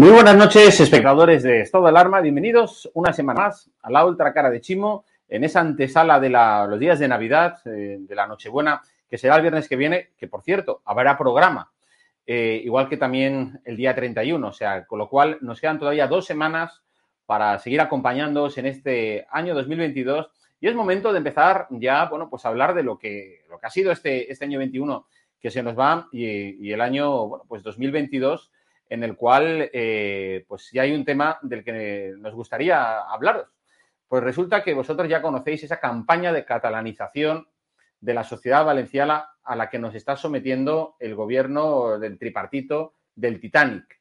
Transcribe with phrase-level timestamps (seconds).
[0.00, 2.22] Muy buenas noches, espectadores de Estado de Alarma.
[2.22, 6.80] Bienvenidos una semana más a la Ultra Cara de Chimo en esa antesala de los
[6.80, 10.42] días de Navidad, eh, de la Nochebuena, que será el viernes que viene, que por
[10.42, 11.70] cierto, habrá programa,
[12.26, 14.48] eh, igual que también el día 31.
[14.48, 16.82] O sea, con lo cual nos quedan todavía dos semanas
[17.26, 20.30] para seguir acompañándoos en este año 2022
[20.62, 23.66] y es momento de empezar ya, bueno, pues a hablar de lo que, lo que
[23.66, 25.06] ha sido este, este año 21
[25.38, 28.50] que se nos va y, y el año, bueno, pues 2022
[28.90, 33.46] en el cual eh, pues ya hay un tema del que nos gustaría hablaros.
[34.08, 37.46] Pues resulta que vosotros ya conocéis esa campaña de catalanización
[38.00, 43.40] de la sociedad valenciana a la que nos está sometiendo el gobierno del tripartito del
[43.40, 44.00] Titanic.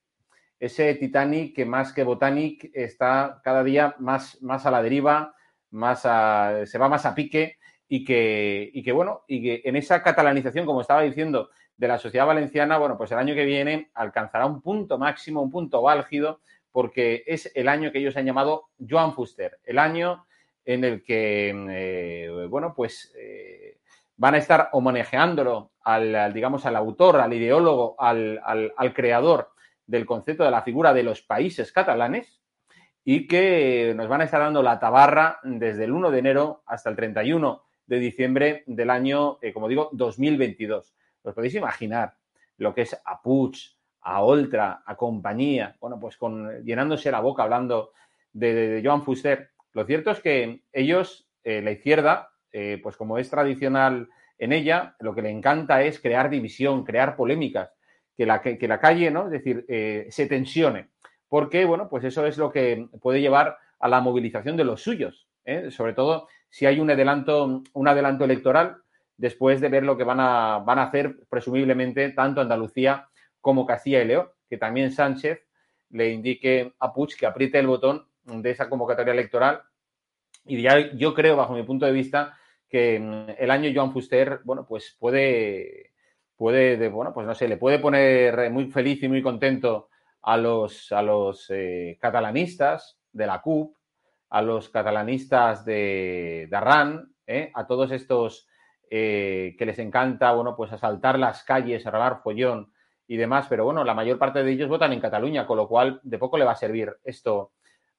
[0.59, 5.35] Ese Titanic que más que Botanic está cada día más, más a la deriva,
[5.69, 10.01] más se va más a pique y que, y que, bueno, y que en esa
[10.01, 14.45] catalanización, como estaba diciendo, de la sociedad valenciana, bueno, pues el año que viene alcanzará
[14.45, 16.41] un punto máximo, un punto álgido,
[16.73, 20.25] porque es el año que ellos han llamado Joan Fuster, el año
[20.65, 23.77] en el que, eh, bueno, pues eh,
[24.17, 29.51] van a estar homenajeándolo al, digamos, al autor, al ideólogo, al, al, creador
[29.87, 32.41] del concepto de la figura de los países catalanes
[33.05, 36.89] y que nos van a estar dando la tabarra desde el 1 de enero hasta
[36.89, 40.93] el 31 de diciembre del año, eh, como digo, 2022.
[41.23, 42.15] ¿Os podéis imaginar
[42.57, 43.55] lo que es a Puig,
[44.01, 45.75] a Oltra, a compañía?
[45.79, 47.91] Bueno, pues con, llenándose la boca hablando
[48.33, 49.51] de, Joan Fuster.
[49.73, 54.95] Lo cierto es que ellos, eh, la izquierda, eh, pues como es tradicional en ella,
[54.99, 57.73] lo que le encanta es crear división, crear polémicas,
[58.15, 59.25] que la, que, la calle, ¿no?
[59.25, 60.89] Es decir, eh, se tensione.
[61.27, 65.27] Porque, bueno, pues eso es lo que puede llevar a la movilización de los suyos.
[65.69, 68.77] Sobre todo si hay un adelanto, un adelanto electoral
[69.19, 73.09] después de ver lo que van a, van a hacer presumiblemente tanto Andalucía
[73.41, 75.41] como Castilla y León, que también Sánchez
[75.89, 79.61] le indique a Puig que apriete el botón de esa convocatoria electoral.
[80.45, 82.37] Y ya yo creo, bajo mi punto de vista,
[82.69, 85.91] que mm, el año Joan Fuster, bueno, pues puede,
[86.37, 89.89] puede, bueno, pues no sé, le puede poner muy feliz y muy contento
[90.21, 93.75] a los, a los eh, catalanistas de la CUP,
[94.29, 98.48] a los catalanistas de, de Arran, eh, a todos estos
[98.89, 102.73] que les encanta, bueno, pues asaltar las calles, arreglar follón
[103.07, 105.99] y demás, pero bueno, la mayor parte de ellos votan en Cataluña, con lo cual
[106.03, 107.51] de poco le va a servir esto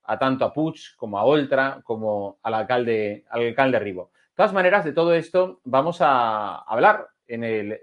[0.05, 4.11] a tanto a Puig como a Oltra como al alcalde, al alcalde Ribo.
[4.13, 7.81] De todas maneras, de todo esto vamos a hablar en, el,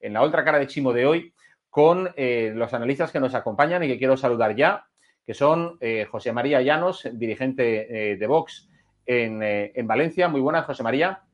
[0.00, 1.34] en la otra cara de Chimo de hoy
[1.68, 4.86] con eh, los analistas que nos acompañan y que quiero saludar ya,
[5.26, 8.70] que son eh, José María Llanos, dirigente eh, de Vox
[9.04, 10.28] en, en, Valencia.
[10.28, 11.25] Muy buenas, José María.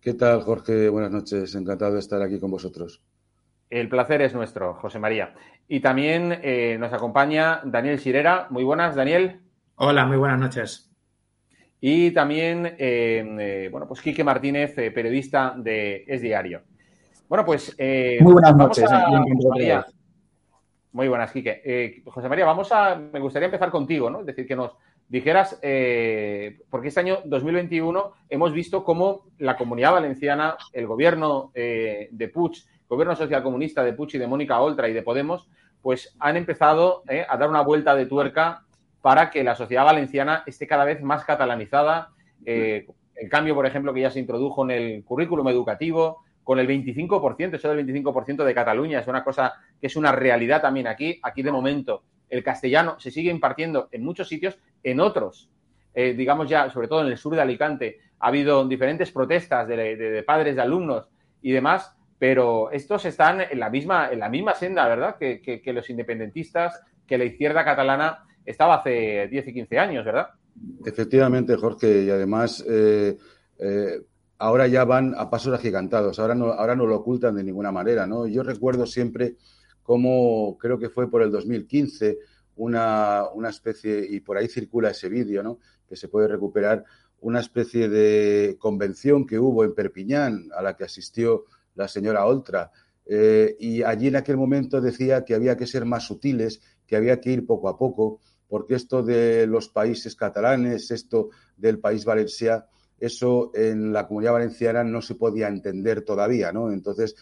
[0.00, 0.88] ¿Qué tal, Jorge?
[0.88, 1.54] Buenas noches.
[1.54, 3.02] Encantado de estar aquí con vosotros.
[3.68, 5.34] El placer es nuestro, José María.
[5.68, 6.40] Y también
[6.80, 8.46] nos acompaña Daniel Sirera.
[8.48, 9.40] Muy buenas, Daniel.
[9.76, 10.90] Hola, muy buenas noches.
[11.80, 12.76] Y también,
[13.70, 16.62] bueno, pues Quique Martínez, periodista de Es Diario.
[17.28, 17.74] Bueno, pues.
[17.78, 18.90] Eh, Muy buenas noches.
[20.92, 21.62] Muy buenas, Quique.
[21.64, 22.96] Eh, José María, vamos a.
[22.96, 24.20] Me gustaría empezar contigo, ¿no?
[24.20, 24.72] Es decir, que nos
[25.10, 32.30] dijeras, eh, porque este año 2021 hemos visto cómo la comunidad valenciana, el gobierno de
[32.32, 35.48] Puig, gobierno socialcomunista de Puig y de Mónica Oltra y de Podemos,
[35.82, 38.64] pues han empezado a dar una vuelta de tuerca
[39.02, 42.10] para que la sociedad valenciana esté cada vez más catalanizada.
[42.44, 47.54] el cambio, por ejemplo, que ya se introdujo en el currículum educativo, con el 25%,
[47.54, 51.20] eso del 25% de Cataluña es una cosa que es una realidad también aquí.
[51.22, 55.50] Aquí de momento el castellano se sigue impartiendo en muchos sitios, en otros,
[55.94, 60.24] eh, digamos ya, sobre todo en el sur de Alicante, ha habido diferentes protestas de,
[60.26, 61.08] padres, de alumnos
[61.42, 65.16] y demás, pero estos están en la misma, en la misma senda, ¿verdad?
[65.18, 70.28] Que, los independentistas, que la izquierda catalana estaba hace 10 y 15 años, ¿verdad?
[70.84, 73.16] Efectivamente, Jorge, y además eh,
[73.58, 74.02] eh,
[74.38, 78.06] ahora ya van a pasos agigantados, ahora no, ahora no lo ocultan de ninguna manera,
[78.06, 78.26] ¿no?
[78.26, 79.36] Yo recuerdo siempre
[79.82, 82.18] cómo, creo que fue por el 2015,
[82.56, 85.58] una, una especie, y por ahí circula ese vídeo, ¿no?
[85.88, 86.84] Que se puede recuperar,
[87.20, 91.44] una especie de convención que hubo en Perpiñán a la que asistió
[91.74, 92.70] la señora Oltra.
[93.06, 97.20] Eh, y allí en aquel momento decía que había que ser más sutiles, que había
[97.20, 102.64] que ir poco a poco, porque esto de los países catalanes, esto del país valenciano,
[102.98, 106.70] eso en la comunidad valenciana no se podía entender todavía, ¿no?
[106.70, 107.16] Entonces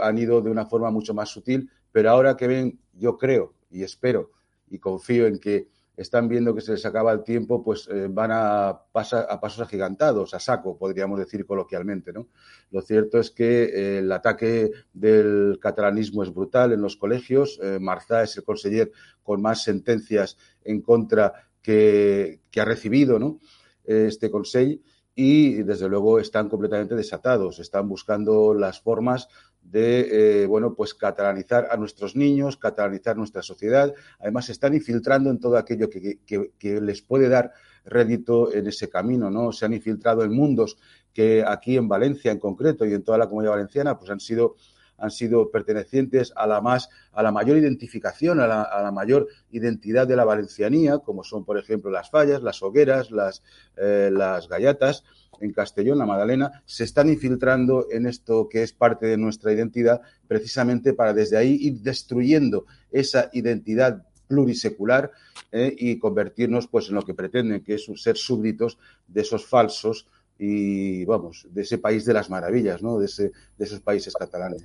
[0.00, 3.82] han ido de una forma mucho más sutil, pero ahora que ven, yo creo y
[3.82, 4.32] espero
[4.70, 5.68] y confío en que
[6.00, 9.60] están viendo que se les acaba el tiempo, pues eh, van a, pasar a pasos
[9.60, 12.10] agigantados, a saco, podríamos decir coloquialmente.
[12.10, 12.28] ¿no?
[12.70, 17.60] Lo cierto es que eh, el ataque del catalanismo es brutal en los colegios.
[17.62, 18.90] Eh, Marzá es el conseller
[19.22, 23.38] con más sentencias en contra que, que ha recibido ¿no?
[23.84, 24.80] este consejo
[25.14, 29.28] y desde luego están completamente desatados, están buscando las formas
[29.70, 33.94] de, eh, bueno, pues catalanizar a nuestros niños, catalanizar nuestra sociedad.
[34.18, 37.52] Además, se están infiltrando en todo aquello que, que, les puede dar
[37.84, 39.52] rédito en ese camino, ¿no?
[39.52, 40.76] Se han infiltrado en mundos
[41.12, 44.56] que aquí en Valencia en concreto y en toda la comunidad valenciana, pues han sido
[45.00, 50.16] han sido pertenecientes a la más, a la mayor identificación, a la, mayor identidad de
[50.16, 53.42] la valencianía, como son, por ejemplo, las fallas, las hogueras, las,
[53.76, 55.04] eh, las gallatas
[55.40, 60.02] en Castellón, la Madalena, se están infiltrando en esto que es parte de nuestra identidad,
[60.28, 65.10] precisamente para desde ahí ir destruyendo esa identidad plurisecular
[65.50, 70.06] eh, y convertirnos pues en lo que pretenden, que es ser súbditos de esos falsos
[70.42, 72.98] y vamos, de ese país de las maravillas, ¿no?
[72.98, 74.64] De, ese, de esos países catalanes.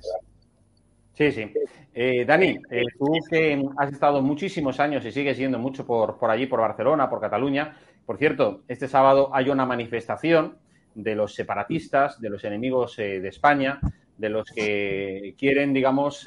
[1.12, 1.52] Sí, sí.
[1.92, 6.30] Eh, Dani, eh, tú que has estado muchísimos años y sigues yendo mucho por, por
[6.30, 7.76] allí, por Barcelona, por Cataluña.
[8.06, 10.56] Por cierto, este sábado hay una manifestación
[10.94, 13.78] de los separatistas, de los enemigos eh, de España,
[14.16, 16.26] de los que quieren, digamos,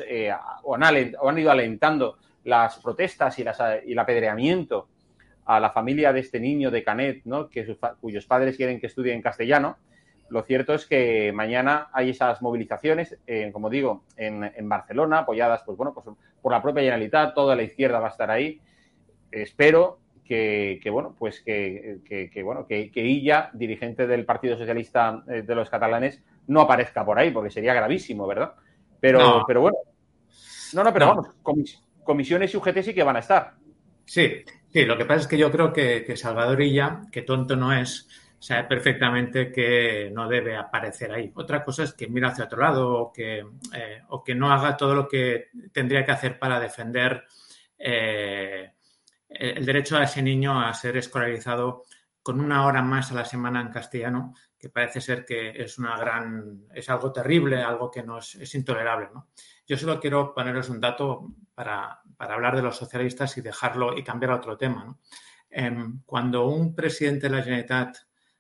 [0.64, 0.84] o han,
[1.20, 4.90] o, han, ido alentando las protestas y, las, y el apedreamiento
[5.50, 7.50] a la familia de este niño de Canet, ¿no?
[7.50, 9.78] que cuyos padres quieren que estudie en castellano.
[10.30, 13.18] Lo cierto es que mañana hay esas movilizaciones,
[13.52, 16.06] como digo, en, Barcelona, apoyadas pues, bueno, pues,
[16.40, 18.62] por la propia Generalitat, toda la izquierda va a estar ahí.
[19.32, 25.68] Espero que, bueno, pues que, bueno, que, Illa, dirigente del Partido Socialista eh, de los
[25.68, 28.54] catalanes, no aparezca por ahí, porque sería gravísimo, ¿verdad?
[29.00, 29.78] Pero, pero bueno.
[30.74, 33.54] No, no, pero vamos, comisiones y UGT sí que van a estar.
[34.06, 37.74] Sí, Sí, lo que pasa es que yo creo que, Salvador Illa, que tonto no
[37.74, 38.08] es,
[38.38, 41.32] sabe perfectamente que no debe aparecer ahí.
[41.36, 43.40] Otra cosa es que mira hacia otro lado o que,
[43.74, 47.24] eh, no haga todo lo que tendría que hacer para defender
[47.80, 48.74] eh,
[49.28, 51.86] el derecho a ese niño a ser escolarizado
[52.22, 55.98] con una hora más a la semana en castellano, que parece ser que es una
[55.98, 59.10] gran, es algo terrible, algo que no es, intolerable.
[59.66, 64.04] Yo solo quiero poneros un dato para, para hablar de los socialistas y dejarlo y
[64.04, 64.98] cambiar a otro tema.
[65.50, 67.96] Em, cuando un presidente de la Generalitat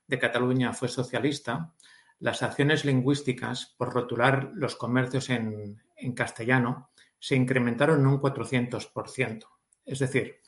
[0.05, 1.73] de Cataluña fue socialista,
[2.19, 5.79] las acciones lingüísticas por rotular los comercios en,
[6.13, 9.47] castellano se incrementaron en un 400%.
[9.85, 10.41] Es decir,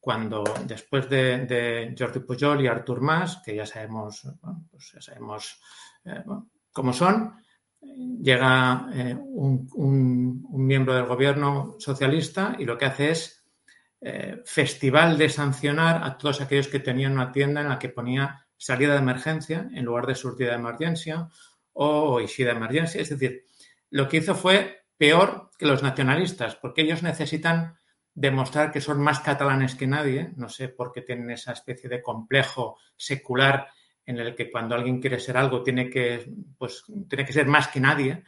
[0.00, 4.26] cuando después de, Jordi Pujol y Artur Mas, que ya sabemos,
[4.70, 5.60] pues ya sabemos
[6.06, 6.24] eh,
[6.72, 7.34] cómo son,
[7.80, 13.44] llega eh, un, miembro del gobierno socialista y lo que hace es
[14.00, 18.46] eh, festival de sancionar a todos aquellos que tenían una tienda en la que ponía
[18.56, 21.28] salida de emergencia en lugar de surtida de emergencia
[21.72, 23.00] o eixida de emergencia.
[23.00, 23.44] Es decir,
[23.90, 27.76] lo que hizo fue peor que los nacionalistas, porque ellos necesitan
[28.14, 32.02] demostrar que son más catalanes que nadie, no sé por qué tienen esa especie de
[32.02, 33.68] complejo secular
[34.10, 37.68] en el que cuando alguien quiere ser algo tiene que, pues, tiene que ser más
[37.68, 38.24] que nadie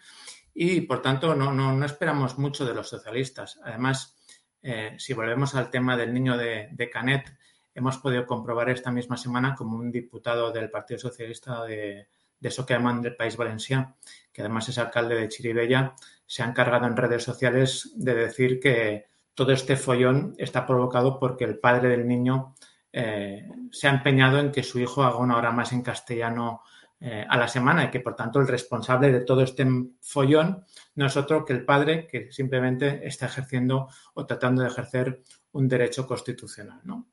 [0.55, 3.59] y por tanto no, no, esperamos mucho de los socialistas.
[3.65, 4.17] Además,
[4.63, 7.37] eh, si volvemos al tema del niño de, Canet,
[7.75, 12.07] hemos podido comprobar esta misma semana como un diputado del Partido Socialista de,
[12.39, 13.97] de eso que llaman del País Valenciano,
[14.33, 15.95] que además es alcalde de Chiribella,
[16.27, 21.45] se ha encargado en redes sociales de decir que todo este follón está provocado porque
[21.45, 22.55] el padre del niño
[22.93, 26.63] eh, se ha empeñado en que su hijo haga una hora más en castellano
[27.01, 29.67] eh, a la semana y que por tanto el responsable de todo este
[30.01, 35.23] follón no es otro que el padre que simplemente está ejerciendo o tratando de ejercer
[35.53, 36.81] un derecho constitucional.
[36.85, 37.09] ¿no?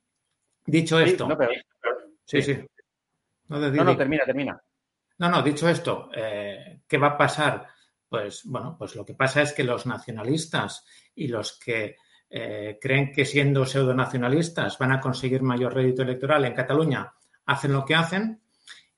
[0.65, 1.27] Dicho esto.
[2.25, 2.59] Sí, sí.
[3.47, 4.61] No, no, termina, termina.
[5.17, 7.67] No, no, dicho esto, eh, ¿qué va a pasar?
[8.07, 11.95] Pues bueno, pues lo que pasa es que los nacionalistas y los que
[12.29, 17.11] eh, creen que siendo pseudonacionalistas van a conseguir mayor rédito electoral en Cataluña,
[17.45, 18.41] hacen lo que hacen.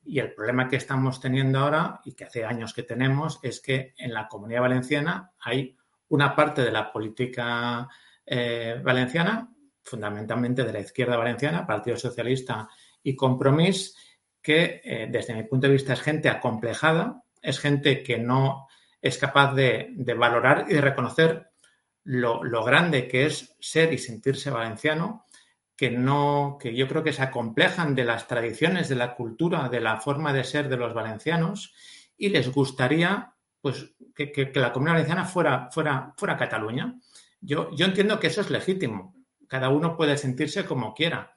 [0.03, 3.93] Y el problema que estamos teniendo ahora y que hace años que tenemos es que
[3.97, 5.77] en la comunidad valenciana hay
[6.09, 7.87] una parte de la política
[8.25, 9.49] eh, valenciana,
[9.83, 12.67] fundamentalmente de la izquierda valenciana, Partido Socialista
[13.01, 13.95] y Compromís,
[14.41, 18.67] que eh, desde mi punto de vista es gente acomplejada, es gente que no
[18.99, 21.50] es capaz de valorar y de reconocer
[22.03, 25.25] lo, grande que es ser y sentirse valenciano,
[25.75, 29.79] que no, que yo creo que se acomplejan de las tradiciones, de la cultura, de
[29.79, 31.73] la forma de ser de los valencianos,
[32.17, 36.99] y les gustaría pues que, la comunidad valenciana fuera, fuera, fuera Cataluña.
[37.39, 39.15] Yo, yo entiendo que eso es legítimo.
[39.47, 41.35] Cada uno puede sentirse como quiera.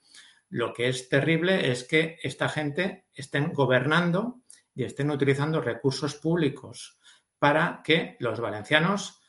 [0.49, 4.43] Lo que es terrible es que esta gente estén gobernando
[4.75, 6.99] y estén utilizando recursos públicos
[7.39, 9.24] para que los valencianos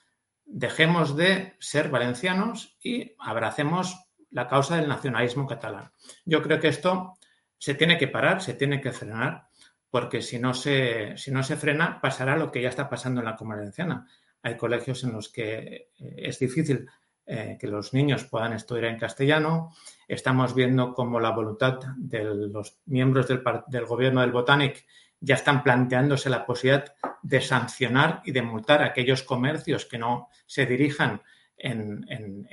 [0.46, 5.92] dejemos de ser valencianos y abracemos la causa del nacionalismo catalán.
[6.26, 7.14] Yo creo que esto
[7.58, 9.48] se tiene que parar, se tiene que frenar,
[9.90, 13.26] porque si no se, si no se frena, pasará lo que ya está pasando en
[13.26, 14.08] la comunidad valenciana.
[14.44, 16.88] Hay colegios en los que eh, es difícil
[17.26, 19.74] eh, que los niños puedan estudiar en castellano.
[20.08, 24.86] Estamos viendo cómo la voluntad de los miembros del, del gobierno del Botanic
[25.20, 30.30] ya están planteándose la posibilidad de sancionar y de multar a aquellos comercios que no
[30.46, 31.22] se dirijan
[31.58, 32.06] en,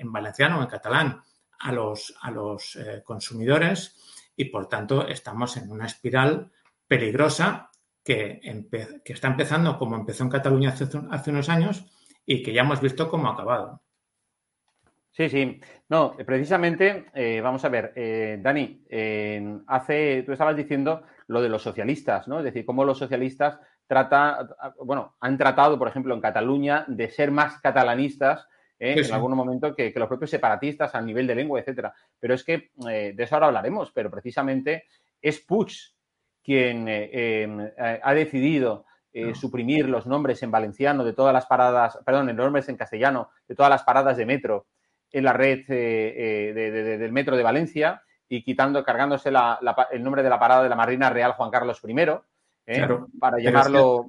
[0.04, 1.20] valenciano o en catalán
[1.58, 3.96] a los, a los eh, consumidores
[4.36, 6.50] y, por tanto, estamos en una espiral
[6.86, 7.70] peligrosa
[8.02, 8.40] que,
[9.04, 11.84] que, está empezando como empezó en Cataluña hace, hace unos años
[12.26, 13.82] y que ya hemos visto cómo ha acabado.
[15.10, 15.60] Sí, sí.
[15.90, 18.82] No, precisamente, eh, vamos a ver, eh, Dani,
[19.66, 21.02] hace, tú estabas diciendo
[21.32, 22.38] lo de los socialistas, ¿no?
[22.38, 24.48] Es decir, cómo los socialistas trata,
[24.84, 28.46] bueno, han tratado, por ejemplo, en Cataluña, de ser más catalanistas
[28.78, 28.94] ¿eh?
[28.96, 31.94] en algún momento que, los propios separatistas a nivel de lengua, etcétera.
[32.20, 34.84] Pero es que de eso ahora hablaremos, pero precisamente
[35.20, 35.72] es Puig
[36.42, 36.88] quien
[37.78, 38.86] ha decidido
[39.34, 43.54] suprimir los nombres en valenciano de todas las paradas, perdón, los nombres en castellano de
[43.54, 44.66] todas las paradas de metro
[45.12, 48.02] en la red eh, eh, del metro de Valencia
[48.34, 51.94] y quitando, cargándose el nombre de la parada de la Marina Real Juan Carlos I,
[52.64, 52.88] ¿eh?
[53.20, 54.06] para llamarlo...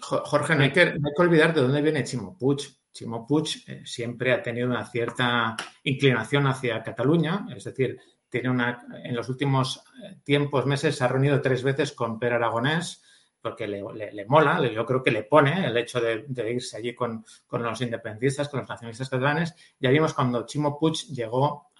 [0.00, 2.58] Jorge, no hay, que, olvidar de dónde viene Chimo Puig.
[2.90, 3.46] Chimo Puig
[3.84, 9.84] siempre ha tenido una cierta inclinación hacia Cataluña, es decir, tiene una, en los últimos
[10.24, 13.00] tiempos, meses, se ha reunido tres veces con Per Aragonés,
[13.40, 17.80] porque le, mola, yo creo que le pone el hecho de, irse allí con, los
[17.80, 19.54] independentistas, con los nacionalistas catalanes.
[19.78, 21.70] Ya vimos cuando Chimo Puig llegó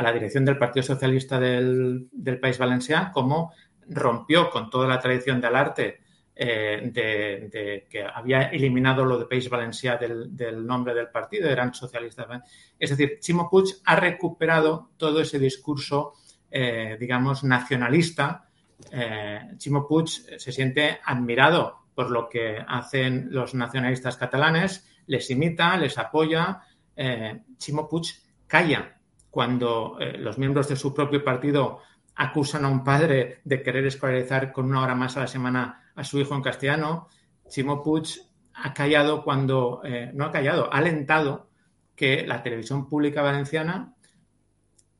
[0.00, 2.08] a la dirección del Partido Socialista del,
[2.40, 3.52] País Valenciano, cómo
[3.88, 6.00] rompió con toda la tradición del arte
[6.34, 12.26] eh, de, que había eliminado lo de País Valencià del, nombre del partido, eran socialistas.
[12.78, 16.14] Es decir, Chimo Puig ha recuperado todo ese discurso,
[16.50, 18.46] eh, digamos, nacionalista
[18.90, 25.76] eh, Chimo Puig se siente admirado por lo que hacen los nacionalistas catalanes, les imita,
[25.76, 26.62] les apoya.
[26.96, 28.06] Eh, Chimo Puig
[28.46, 28.99] calla
[29.30, 31.80] cuando eh, los miembros de su propio partido
[32.16, 36.04] acusan a un padre de querer escolarizar con una hora más a la semana a
[36.04, 37.08] su hijo en castellano.
[37.48, 38.06] Chimo Puig
[38.54, 41.48] ha callado cuando, eh, no ha callado, ha alentado
[41.94, 43.94] que la televisión pública valenciana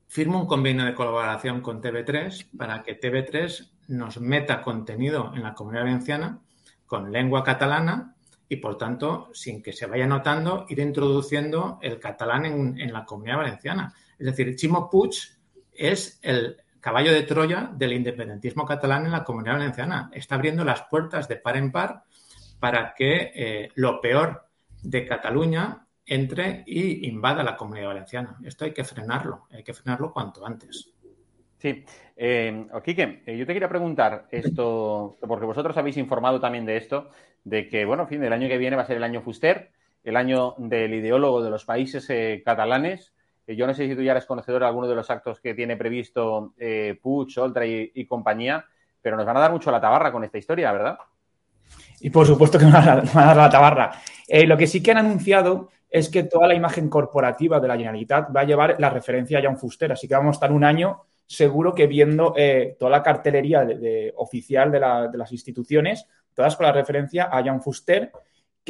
[0.06, 5.54] firme un convenio de colaboración con TV3 para que TV3 nos meta contenido en la
[5.54, 6.40] comunidad valenciana
[6.84, 8.16] con lengua catalana
[8.48, 13.36] y, por tanto, sin que se vaya notando, ir introduciendo el catalán en, la comunidad
[13.36, 13.94] valenciana.
[14.20, 15.14] Es decir, Chimo Puig
[15.72, 20.10] es el caballo de Troya del independentismo catalán en la comunidad valenciana.
[20.12, 22.04] Está abriendo las puertas de par en par
[22.60, 24.46] para que eh, lo peor
[24.82, 28.36] de Cataluña entre y invada la comunidad valenciana.
[28.44, 30.92] Esto hay que frenarlo, hay que frenarlo cuanto antes.
[31.56, 31.84] Sí,
[32.16, 37.10] eh, Quique, eh, yo te quería preguntar esto, porque vosotros habéis informado también de esto,
[37.44, 39.70] de que, bueno, en fin, el año que viene va a ser el año Fuster,
[40.02, 43.12] el año del ideólogo de los países eh, catalanes.
[43.50, 45.54] Eh, yo no sé si tú ya eres conocedor de alguno de los actos que
[45.54, 48.64] tiene previsto eh, Puig, Oltra y, compañía,
[49.02, 50.98] pero nos van a dar mucho la tabarra con esta historia, ¿verdad?
[52.00, 53.92] Y por supuesto que nos van a, dar la tabarra.
[54.46, 58.34] lo que sí que han anunciado es que toda la imagen corporativa de la Generalitat
[58.34, 61.02] va a llevar la referencia a Jan Fuster, así que vamos a estar un año
[61.26, 66.72] seguro que viendo eh, toda la cartelería de, oficial de, las instituciones, todas con la
[66.72, 68.12] referencia a Jan Fuster,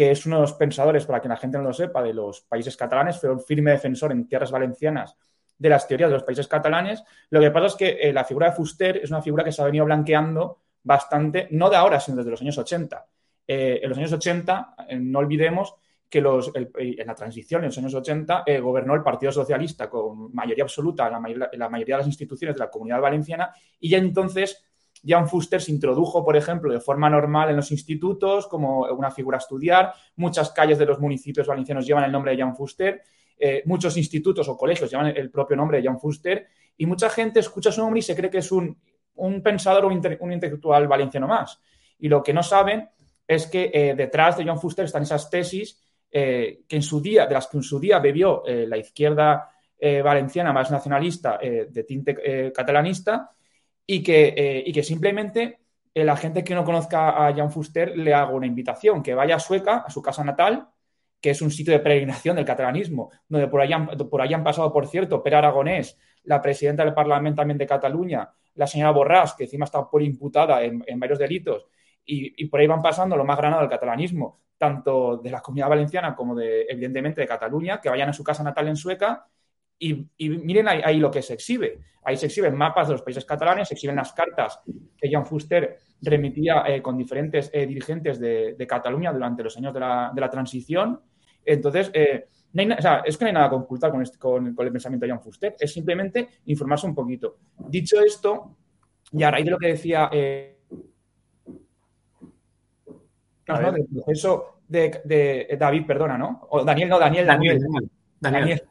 [0.00, 2.40] que es uno de los pensadores, para que la gente no lo sepa, de los
[2.40, 5.14] países catalanes, fue un firme defensor en tierras valencianas
[5.58, 7.04] de las teorías de los países catalanes.
[7.28, 9.60] Lo que pasa es que eh, la figura de Fuster es una figura que se
[9.60, 13.06] ha venido blanqueando bastante, no de ahora, sino desde los años 80.
[13.46, 15.74] Eh, en los años 80, no olvidemos
[16.08, 20.34] que los, en la transición, en los años 80, eh, gobernó el Partido Socialista con
[20.34, 21.12] mayoría absoluta en
[21.58, 24.64] la, mayoría de las instituciones de la comunidad valenciana y ya entonces
[25.04, 29.36] Jan Fuster se introdujo, por ejemplo, de forma normal en los institutos como una figura
[29.36, 29.92] a estudiar.
[30.16, 33.02] Muchas calles de los municipios valencianos llevan el nombre de Jan Fuster.
[33.38, 36.46] Eh, muchos institutos o colegios llevan el propio nombre de Jan Fuster.
[36.76, 38.76] Y mucha gente escucha su nombre y se cree que es un,
[39.42, 41.60] pensador o un, intelectual valenciano más.
[41.98, 42.88] Y lo que no saben
[43.26, 45.80] es que eh, detrás de Jan Fuster están esas tesis
[46.10, 49.48] eh, que en su día, de las que en su día bebió la izquierda
[50.04, 53.30] valenciana más nacionalista de tinte catalanista
[53.92, 55.58] y que, y que simplemente
[55.94, 59.40] la gente que no conozca a Jan Fuster le hago una invitación, que vaya a
[59.40, 60.68] Sueca, a su casa natal,
[61.20, 64.86] que es un sitio de peregrinación del catalanismo, donde por allá, por han pasado, por
[64.86, 69.64] cierto, Per Aragonés, la presidenta del Parlamento también de Cataluña, la señora Borràs, que encima
[69.64, 71.66] está por imputada en, varios delitos,
[72.04, 75.68] y, y, por ahí van pasando lo más granado del catalanismo, tanto de la comunidad
[75.68, 79.26] valenciana como de, evidentemente, de Cataluña, que vayan a su casa natal en Sueca
[79.80, 81.78] y, miren ahí, lo que se exhibe.
[82.02, 84.60] Ahí se exhiben mapas de los países catalanes, se exhiben las cartas
[84.96, 89.80] que Jan Fuster remitía eh, con diferentes eh, dirigentes de, Cataluña durante los años de
[89.80, 91.00] la, transición.
[91.44, 92.26] Entonces, eh,
[93.04, 95.56] es que no hay nada que ocultar con, este, con, el pensamiento de Jan Fuster,
[95.58, 97.38] es simplemente informarse un poquito.
[97.68, 98.56] Dicho esto,
[99.12, 100.56] y a raíz de lo que decía del
[103.92, 106.46] proceso de, David, perdona, ¿no?
[106.50, 107.60] O Daniel, no, Daniel, Daniel,
[108.20, 108.62] Daniel.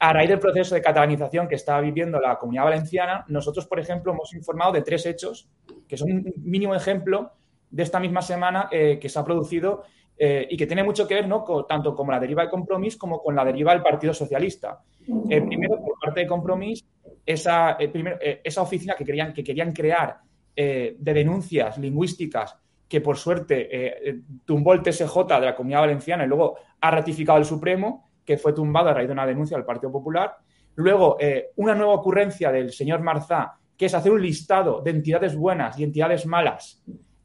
[0.00, 4.12] A raíz del proceso de catalanización que está viviendo la comunidad valenciana, nosotros, por ejemplo,
[4.12, 5.48] hemos informado de tres hechos,
[5.86, 7.32] que son un mínimo ejemplo
[7.70, 9.84] de esta misma semana eh, que se ha producido
[10.16, 11.44] eh, y que tiene mucho que ver ¿no?
[11.68, 14.80] tanto con la deriva de Compromís como con la deriva del Partido Socialista.
[15.28, 16.84] Eh, primero, por parte de Compromís,
[17.24, 20.18] esa, esa oficina que, querían, que querían crear
[20.56, 22.56] de denuncias lingüísticas
[22.90, 27.38] que por suerte eh, tumbó el TSJ de la Comunidad Valenciana y luego ha ratificado
[27.38, 30.36] el Supremo, que fue tumbado a raíz de una denuncia del Partido Popular.
[30.76, 35.34] Luego, eh, una nueva ocurrencia del señor Marzá, que es hacer un listado de entidades
[35.34, 36.80] buenas y entidades malas,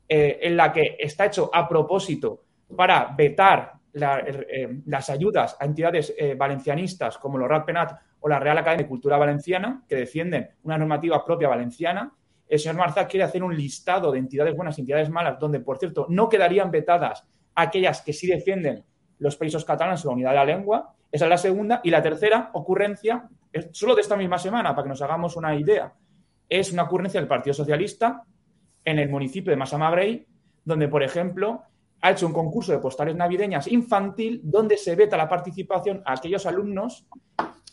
[0.09, 2.41] eh, en la que está hecho a propósito
[2.75, 8.89] para vetar las ayudas a entidades valencianistas como los RADPENAT o la Real Academia de
[8.89, 12.11] Cultura Valenciana, que defienden una normativa propia valenciana,
[12.47, 15.77] el señor Marzá quiere hacer un listado de entidades buenas y entidades malas, donde, por
[15.77, 18.83] cierto, no quedarían vetadas aquellas que sí defienden
[19.19, 20.93] los países catalanes la unidad de la lengua.
[21.11, 21.81] Esa es la segunda.
[21.83, 25.55] Y la tercera ocurrencia, es solo de esta misma semana, para que nos hagamos una
[25.55, 25.93] idea,
[26.49, 28.23] es una ocurrencia del Partido Socialista
[28.83, 30.25] en el municipio de Massamagrey,
[30.63, 31.63] donde, por ejemplo,
[32.01, 36.45] ha hecho un concurso de postales navideñas infantil donde se veta la participación a aquellos
[36.45, 37.07] alumnos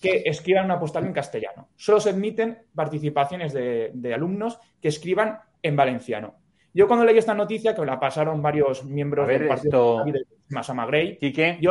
[0.00, 1.68] que escriban una postal en castellano.
[1.76, 6.34] Solo se admiten participaciones de, alumnos que escriban en valenciano.
[6.74, 10.86] Yo cuando leí esta noticia, que me la pasaron varios miembros del partido de Masama
[10.86, 11.18] Grey,
[11.60, 11.70] yo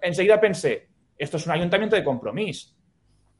[0.00, 2.74] enseguida pensé, esto es un ayuntamiento de compromiso.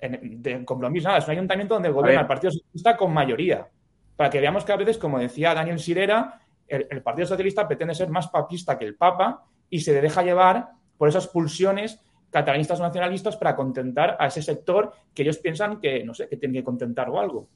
[0.01, 3.69] De compromiso, nada, es un ayuntamiento donde gobierna el Partido Socialista con mayoría.
[4.17, 7.95] Para que veamos que a veces, como decía Daniel Sirera, el, el Partido Socialista pretende
[7.95, 12.01] ser más papista que el Papa y se deja llevar por esas pulsiones
[12.31, 16.37] catalanistas o nacionalistas para contentar a ese sector que ellos piensan que, no sé, que
[16.37, 17.49] tienen que contentar o algo.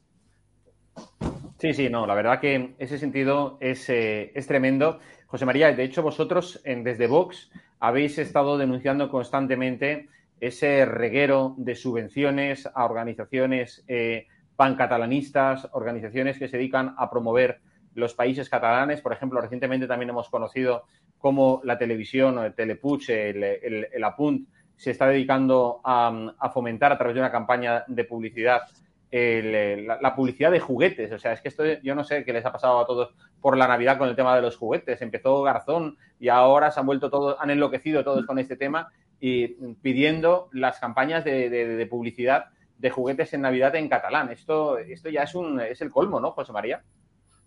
[1.59, 4.99] Sí, sí, no, la verdad que ese sentido es, eh, es tremendo.
[5.27, 10.09] José María, de hecho vosotros en, desde Vox habéis estado denunciando constantemente
[10.41, 17.61] ese reguero de subvenciones a organizaciones eh, pancatalanistas, organizaciones que se dedican a promover
[17.95, 19.01] los países catalanes.
[19.01, 20.85] Por ejemplo, recientemente también hemos conocido
[21.19, 27.15] cómo la televisión, el Telepuch, el, el, Apunt, se está dedicando a, fomentar a través
[27.15, 28.63] de una campaña de publicidad
[29.11, 31.13] la, publicidad de juguetes.
[31.13, 33.57] O sea, es que esto yo no sé qué les ha pasado a todos por
[33.57, 35.01] la Navidad con el tema de los juguetes.
[35.03, 38.91] Empezó Garzón y ahora se han vuelto todos, han enloquecido todos con este tema
[39.21, 39.49] y
[39.83, 42.47] pidiendo las campañas de, publicidad
[42.79, 44.31] de juguetes en Navidad en catalán.
[44.31, 46.83] Esto, esto ya es, un, es el colmo, ¿no, José María?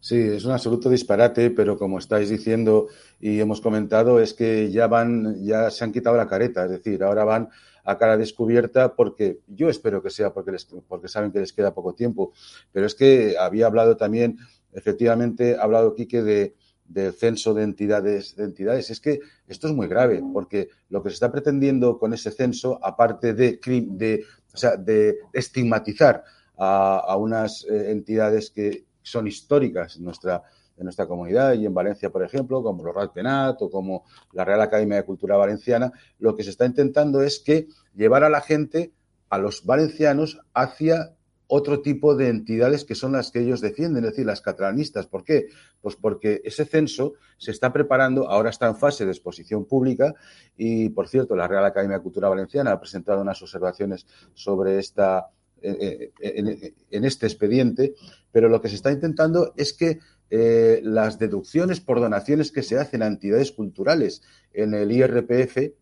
[0.01, 2.87] Sí, es un absoluto disparate, pero como estáis diciendo
[3.19, 7.03] y hemos comentado, es que ya van, ya se han quitado la careta, es decir,
[7.03, 7.49] ahora van
[7.89, 11.73] a cara descubierta porque yo espero que sea porque, les, porque saben que les queda
[11.73, 12.33] poco tiempo,
[12.71, 14.37] pero es que había hablado también,
[14.73, 16.53] efectivamente, ha hablado Quique de,
[17.13, 18.91] censo de entidades, de entidades.
[18.91, 22.79] Es que esto es muy grave, porque lo que se está pretendiendo con ese censo,
[22.83, 24.23] aparte de, de,
[24.53, 26.23] o sea, de estigmatizar
[26.57, 30.43] a, unas eh, entidades que son históricas en nuestra,
[30.79, 34.45] en nuestra comunidad y en Valencia, por ejemplo, como los RAD Penat o como la
[34.45, 38.41] Real Academia de Cultura Valenciana, lo que se está intentando es que llevar a la
[38.41, 38.93] gente,
[39.29, 41.15] a los valencianos, hacia
[41.51, 45.07] otro tipo de entidades que son las que ellos defienden, es decir, las catalanistas.
[45.07, 45.47] ¿Por qué?
[45.81, 50.13] Pues porque ese censo se está preparando, ahora está en fase de exposición pública
[50.55, 55.29] y, por cierto, la Real Academia de Cultura Valenciana ha presentado unas observaciones sobre esta,
[55.61, 57.95] eh, eh, en, este expediente,
[58.31, 59.99] pero lo que se está intentando es que
[60.31, 64.21] eh, las deducciones por donaciones que se hacen a entidades culturales
[64.53, 65.73] en el IRPF,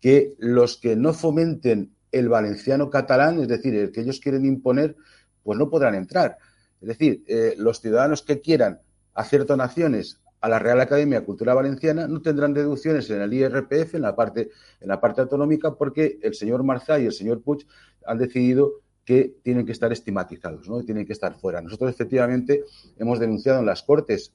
[0.00, 4.96] que los que no fomenten el valenciano catalán, es decir, el que ellos quieren imponer,
[5.42, 6.38] pues no podrán entrar.
[6.80, 8.80] Es decir, eh, los ciudadanos que quieran
[9.14, 13.94] hacer donaciones a la Real Academia de Cultura Valenciana no tendrán deducciones en el IRPF,
[13.94, 17.66] en la parte, en la parte autonómica, porque el señor Marzá y el señor Puig
[18.04, 20.80] han decidido que tienen que estar estigmatizados, ¿no?
[20.80, 21.62] Y tienen que estar fuera.
[21.62, 22.64] Nosotros, efectivamente,
[22.98, 24.32] hemos denunciado en las Cortes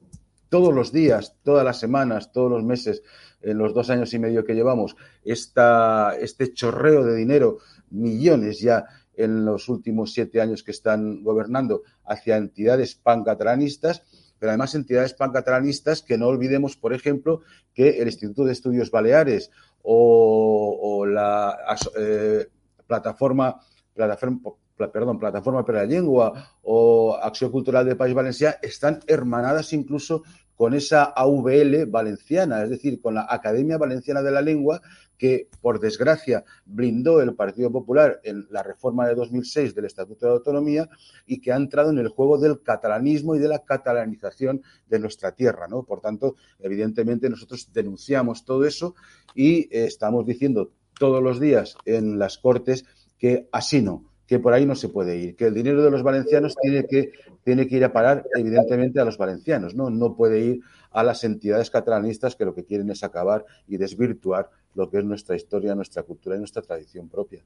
[0.48, 3.04] todos los días, todas las semanas, todos los meses,
[3.42, 7.58] en los dos años y medio que llevamos, este chorreo de dinero,
[7.90, 14.04] millones ya en los últimos siete años que están gobernando, hacia entidades pancatalanistas,
[14.40, 17.42] pero además entidades pancatalanistas que no olvidemos, por ejemplo,
[17.74, 19.52] que el Instituto de Estudios Baleares
[19.84, 21.58] o, la
[21.98, 22.48] eh,
[22.88, 23.60] plataforma,
[23.94, 24.42] plataforma
[24.88, 30.24] perdón, Plataforma para la Lengua o Acción Cultural del País Valencià están hermanadas incluso
[30.56, 34.80] con esa AVL valenciana, es decir, con la Academia Valenciana de la Lengua,
[35.18, 40.34] que por desgracia blindó el Partido Popular en la reforma de 2006 del Estatuto de
[40.34, 40.88] Autonomía
[41.26, 45.32] y que ha entrado en el juego del catalanismo y de la catalanización de nuestra
[45.32, 45.84] tierra, ¿no?
[45.84, 48.94] Por tanto, evidentemente nosotros denunciamos todo eso
[49.34, 52.86] y eh, estamos diciendo todos los días en las Cortes
[53.22, 56.02] que así no, que por ahí no se puede ir, que el dinero de los
[56.02, 57.12] valencianos tiene que,
[57.44, 59.92] tiene que ir a parar, evidentemente, a los valencianos, ¿no?
[59.92, 64.50] No puede ir a las entidades catalanistas que lo que quieren es acabar y desvirtuar
[64.74, 67.44] lo que es nuestra historia, nuestra cultura y nuestra tradición propia.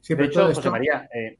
[0.00, 1.38] Sí, de hecho, José María, eh,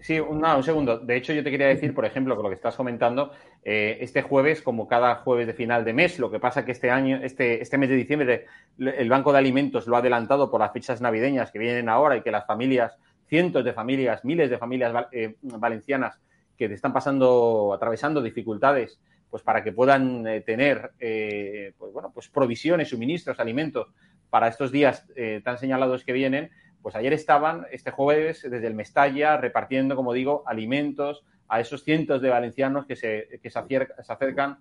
[0.00, 0.98] sí, un, un segundo.
[0.98, 3.32] De hecho, yo te quería decir, por ejemplo, con lo que estás comentando,
[3.64, 6.90] eh, este jueves, como cada jueves de final de mes, lo que pasa que este
[6.90, 8.46] año, este, este mes de diciembre,
[8.78, 12.22] el Banco de Alimentos lo ha adelantado por las fechas navideñas que vienen ahora y
[12.22, 16.18] que las familias cientos de familias, miles de familias eh, valencianas
[16.56, 18.98] que están pasando, atravesando dificultades,
[19.30, 23.88] pues para que puedan eh, tener, eh, pues bueno, pues provisiones, suministros, alimentos
[24.30, 25.06] para estos días
[25.42, 26.50] tan señalados que vienen,
[26.82, 32.20] pues ayer estaban, este jueves, desde el Mestalla, repartiendo, como digo, alimentos a esos cientos
[32.20, 34.58] de valencianos que se, que se, acercan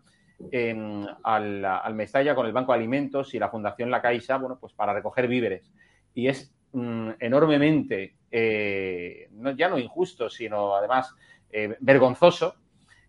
[1.24, 4.74] al, al, Mestalla con el Banco de Alimentos y la Fundación La Caixa, bueno, pues
[4.74, 5.72] para recoger víveres.
[6.14, 11.16] Y es Mm, enormemente, eh, ya no injusto, sino además
[11.50, 12.56] eh, vergonzoso,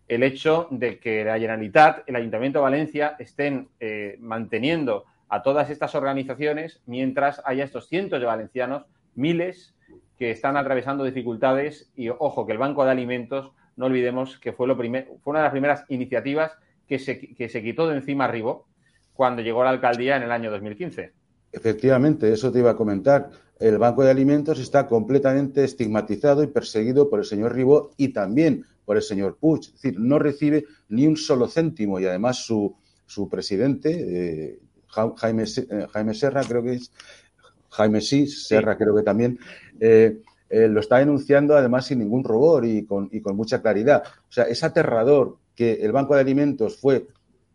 [0.07, 5.69] el hecho de que la Generalitat, el Ayuntamiento de Valencia, estén eh, manteniendo a todas
[5.69, 8.85] estas organizaciones mientras haya estos cientos de valencianos,
[9.19, 9.75] miles,
[10.17, 14.67] que están atravesando dificultades y, ojo, que el Banco de Alimentos, no olvidemos que fue,
[14.67, 14.91] lo fue
[15.25, 16.51] una de las primeras iniciativas
[16.87, 18.57] que se, que se quitó de encima arriba
[19.13, 21.13] cuando llegó a la alcaldía en el año 2015.
[21.51, 23.29] Efectivamente, eso te iba a comentar.
[23.59, 28.65] El Banco de Alimentos está completamente estigmatizado y perseguido por el señor Ribó y también
[28.85, 29.61] por el señor Puig.
[29.61, 35.43] Es decir, no recibe ni un solo céntimo y además su, su presidente, eh, Jaime,
[35.43, 36.91] eh, Jaime Serra, creo que es,
[37.69, 39.39] Jaime Sí, Serra creo que también,
[39.79, 44.03] eh, eh, lo está denunciando además sin ningún rubor y con, y con mucha claridad.
[44.05, 47.07] O sea, es aterrador que el Banco de Alimentos fue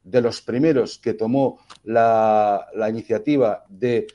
[0.04, 4.06] de los primeros que tomó la, la iniciativa de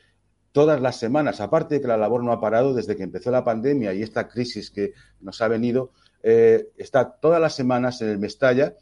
[0.51, 3.43] todas las semanas, aparte de que la labor no ha parado desde que empezó la
[3.43, 5.91] pandemia y esta crisis que nos ha venido,
[6.23, 8.75] eh, está todas las semanas en el Mestalla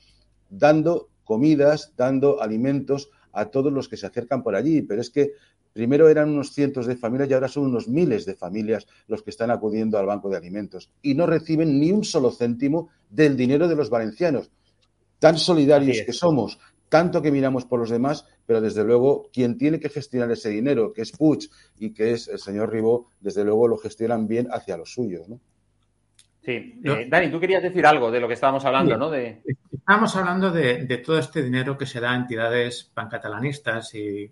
[0.50, 4.82] dando comidas, dando alimentos a todos los que se acercan por allí.
[4.82, 5.34] Pero es que
[5.78, 9.30] primero eran unos cientos de familias y ahora son unos miles de familias los que
[9.30, 13.68] están acudiendo al Banco de Alimentos y no reciben ni un solo céntimo del dinero
[13.68, 14.50] de los valencianos.
[15.20, 16.58] Tan solidarios que somos,
[16.90, 20.94] tanto que miramos por los demás, pero desde luego quien tiene que gestionar ese dinero,
[20.94, 24.78] que es Puig y que es el señor Ribó, desde luego lo gestionan bien hacia
[24.78, 25.40] los suyos, ¿no?
[26.44, 26.82] Sí.
[26.84, 29.12] Eh, Dani, tú querías decir algo de lo que estábamos hablando, ¿no?
[29.12, 29.44] De...
[29.72, 34.32] Estábamos hablando de, todo este dinero que se da a entidades pancatalanistas y,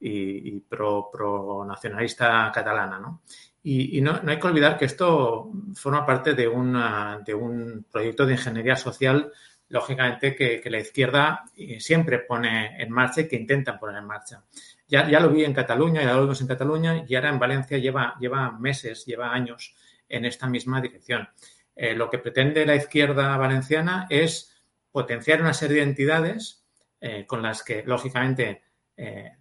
[0.00, 3.22] y, pro, nacionalista catalana, ¿no?
[3.62, 8.76] Y, no, hay que olvidar que esto forma parte de, de un proyecto de ingeniería
[8.76, 9.30] social
[9.70, 14.42] lógicamente, que, la izquierda eh, siempre pone en marcha y que intentan poner en marcha.
[14.86, 17.78] Ya, ya lo vi en Cataluña, ya lo vimos en Cataluña y ahora en Valencia
[17.78, 19.76] lleva, lleva meses, lleva años
[20.08, 21.28] en esta misma dirección.
[21.76, 24.60] Eh, lo que pretende la izquierda valenciana es
[24.90, 26.64] potenciar una serie de entidades
[27.00, 28.62] eh, con las que, lógicamente,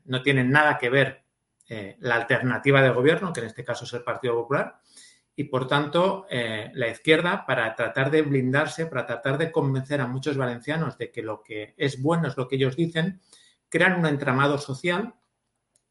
[0.06, 1.24] no tienen nada que ver
[2.00, 4.80] la alternativa de gobierno, que en este caso es el Partido Popular,
[5.40, 10.06] y por tanto eh, la izquierda para tratar de blindarse, para tratar de convencer a
[10.06, 13.22] muchos valencianos de que lo que es bueno es lo que ellos dicen,
[13.70, 15.14] crean un entramado social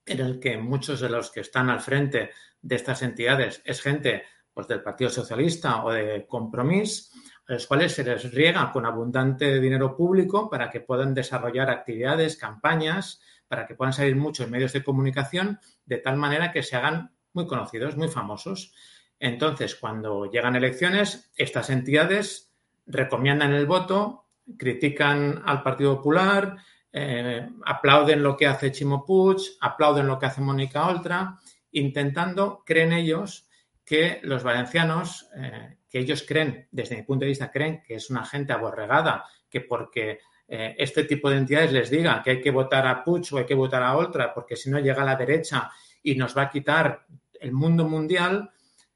[0.05, 2.29] en el que muchos de los que están al frente
[2.61, 7.11] de estas entidades es gente pues, del Partido Socialista o de Compromís,
[7.49, 12.37] a los cuales se les riega con abundante dinero público para que puedan desarrollar actividades,
[12.37, 17.13] campañas, para que puedan salir muchos medios de comunicación, de tal manera que se hagan
[17.33, 18.75] muy conocidos, muy famosos.
[19.19, 22.53] Entonces, cuando llegan elecciones, estas entidades
[22.87, 26.57] recomiendan el voto, critican al Partido Popular,
[26.93, 31.39] eh, aplauden lo que hace Chimo Puig, aplauden lo que hace Mónica Oltra,
[31.73, 33.49] intentando, creen ellos,
[33.85, 38.11] que los valencianos, eh, que ellos creen, desde mi punto de vista, creen que es
[38.11, 42.51] una gente aborregada, que porque eh, este tipo de entidades les diga que hay que
[42.51, 45.15] votar a Puig o hay que votar a Oltra, porque si no llega a la
[45.15, 45.71] derecha
[46.03, 47.05] y nos va a quitar
[47.39, 48.51] el mundo mundial,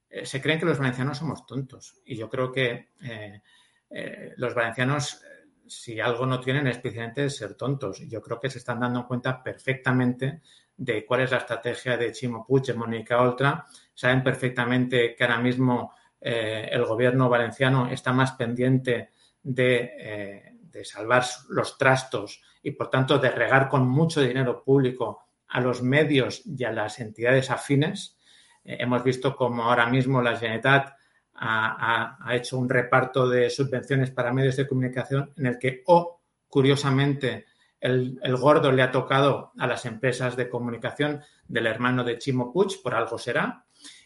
[0.09, 2.01] eh, se creen que los valencianos somos tontos.
[2.07, 5.21] Y yo creo que eh, los valencianos,
[5.67, 8.01] si algo no tienen, es especialmente ser tontos.
[8.09, 10.41] Yo creo que se están dando cuenta perfectamente
[10.75, 13.67] de cuál es la estrategia de Chimo Puig, de Mónica Oltra.
[13.93, 19.11] Saben perfectamente que ahora mismo el gobierno valenciano está más pendiente
[19.43, 25.61] de, de salvar los trastos y, por tanto, de regar con mucho dinero público a
[25.61, 28.17] los medios y a las entidades afines
[28.65, 30.95] eh, hemos visto como ahora mismo la Generalitat
[31.35, 37.47] ha, hecho un reparto de subvenciones para medios de comunicación en el que, o curiosamente,
[37.81, 42.81] el, gordo le ha tocado a las empresas de comunicación del hermano de Chimo Puig,
[42.81, 43.65] por algo será.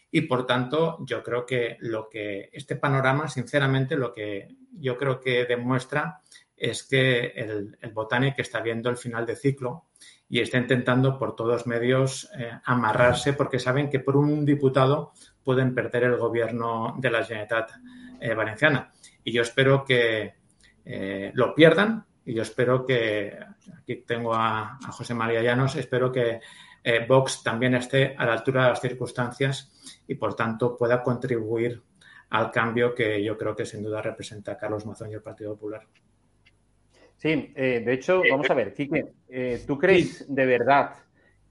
[0.09, 5.19] Y por tanto, yo creo que lo que este panorama, sinceramente, lo que yo creo
[5.19, 6.21] que demuestra
[6.57, 7.93] es que el, el
[8.37, 9.85] está viendo el final de ciclo
[10.29, 15.73] y está intentando por todos medios eh, amarrarse porque saben que por un diputado pueden
[15.73, 17.71] perder el gobierno de la Generalitat
[18.19, 18.91] eh, Valenciana.
[19.23, 20.33] Y yo espero que
[20.83, 23.37] eh, lo pierdan y yo espero que,
[23.79, 26.41] aquí tengo a, José María Llanos, espero que
[27.05, 29.73] Vox también esté a la altura de las circunstancias
[30.07, 31.83] y por tanto pueda contribuir
[32.29, 35.85] al cambio que yo creo que sin duda representa Carlos Mazón y el Partido Popular.
[37.17, 40.91] Sí, eh, de hecho, vamos a ver, Quique, eh, ¿tú crees de verdad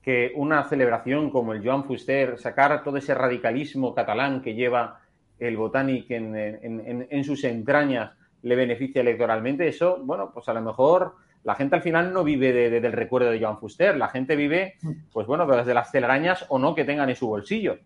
[0.00, 5.00] que una celebración como el Joan Fuster, sacar todo ese radicalismo catalán que lleva
[5.40, 9.66] el Botanic en, sus entrañas, le beneficia electoralmente?
[9.66, 13.40] Eso, bueno, pues a lo mejor la gente al final no vive del recuerdo de
[13.40, 14.76] Joan Fuster, la gente vive,
[15.12, 17.78] pues bueno, desde las telarañas o no que tengan en su bolsillo.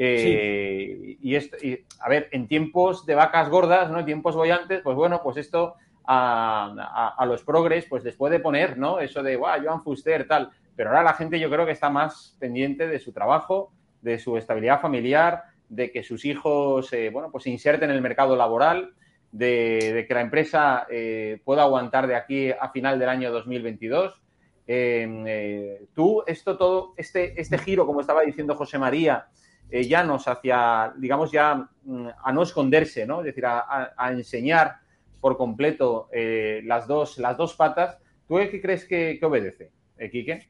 [0.00, 3.98] Eh, y, esto, y, a ver, en tiempos de vacas gordas, ¿no?
[3.98, 5.74] En tiempos bollantes, pues bueno, pues esto
[6.10, 8.98] a, los progres, pues les puede poner, ¿no?
[8.98, 10.50] Eso de, guau, Joan Fuster, tal.
[10.74, 14.38] Pero ahora la gente yo creo que está más pendiente de su trabajo, de su
[14.38, 18.94] estabilidad familiar, de que sus hijos, eh, bueno, pues se inserten en el mercado laboral,
[19.32, 24.18] de, que la empresa eh, pueda aguantar de aquí a final del año 2022.
[24.66, 29.26] Em, eh, tú, esto todo, este, este giro, como estaba diciendo José María,
[29.70, 33.20] ya nos hacia, digamos, ya mm, a no esconderse, ¿no?
[33.20, 34.78] Es decir, a enseñar
[35.20, 40.48] por completo eh, las, dos, las dos patas, ¿tú qué crees que, obedece, eh, Quique?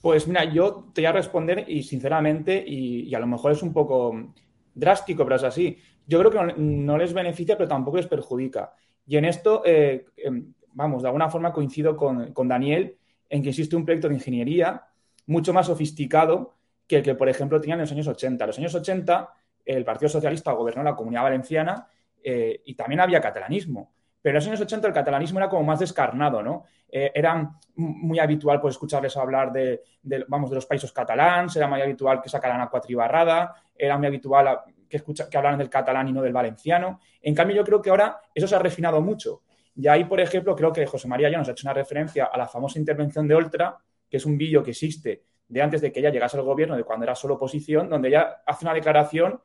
[0.00, 3.72] Pues mira, yo te voy a responder y sinceramente, y, a lo mejor es un
[3.72, 4.32] poco
[4.74, 5.76] drástico, pero es así.
[6.06, 8.72] Yo creo que no, les beneficia, pero tampoco les perjudica.
[9.06, 12.96] Y en esto, eh, em, vamos, de alguna forma coincido con, con Daniel
[13.28, 14.84] en que existe un proyecto de ingeniería
[15.26, 16.54] mucho más sofisticado
[16.86, 18.44] que el que, por ejemplo, tenían en los años 80.
[18.44, 19.28] En los años 80,
[19.64, 21.86] el Partido Socialista gobernó la Comunidad Valenciana
[22.22, 23.92] eh, y también había catalanismo.
[24.22, 26.64] Pero en los años 80 el catalanismo era como más descarnado, ¿no?
[26.88, 29.82] Eh, era muy habitual pues, escucharles hablar de,
[30.28, 34.60] vamos, de los países catalans, era muy habitual que sacaran a cuatribarrada, era muy habitual
[34.88, 37.00] que, escucha, que hablaran del catalán y no del valenciano.
[37.22, 39.42] En cambio, yo creo que ahora eso se ha refinado mucho.
[39.74, 42.36] Y ahí, por ejemplo, creo que José María ya nos ha hecho una referencia a
[42.36, 43.78] la famosa intervención de Oltra,
[44.10, 46.84] que es un vídeo que existe de antes de que ella llegase al gobierno, de
[46.84, 49.40] cuando era solo oposición, donde ella hace una declaración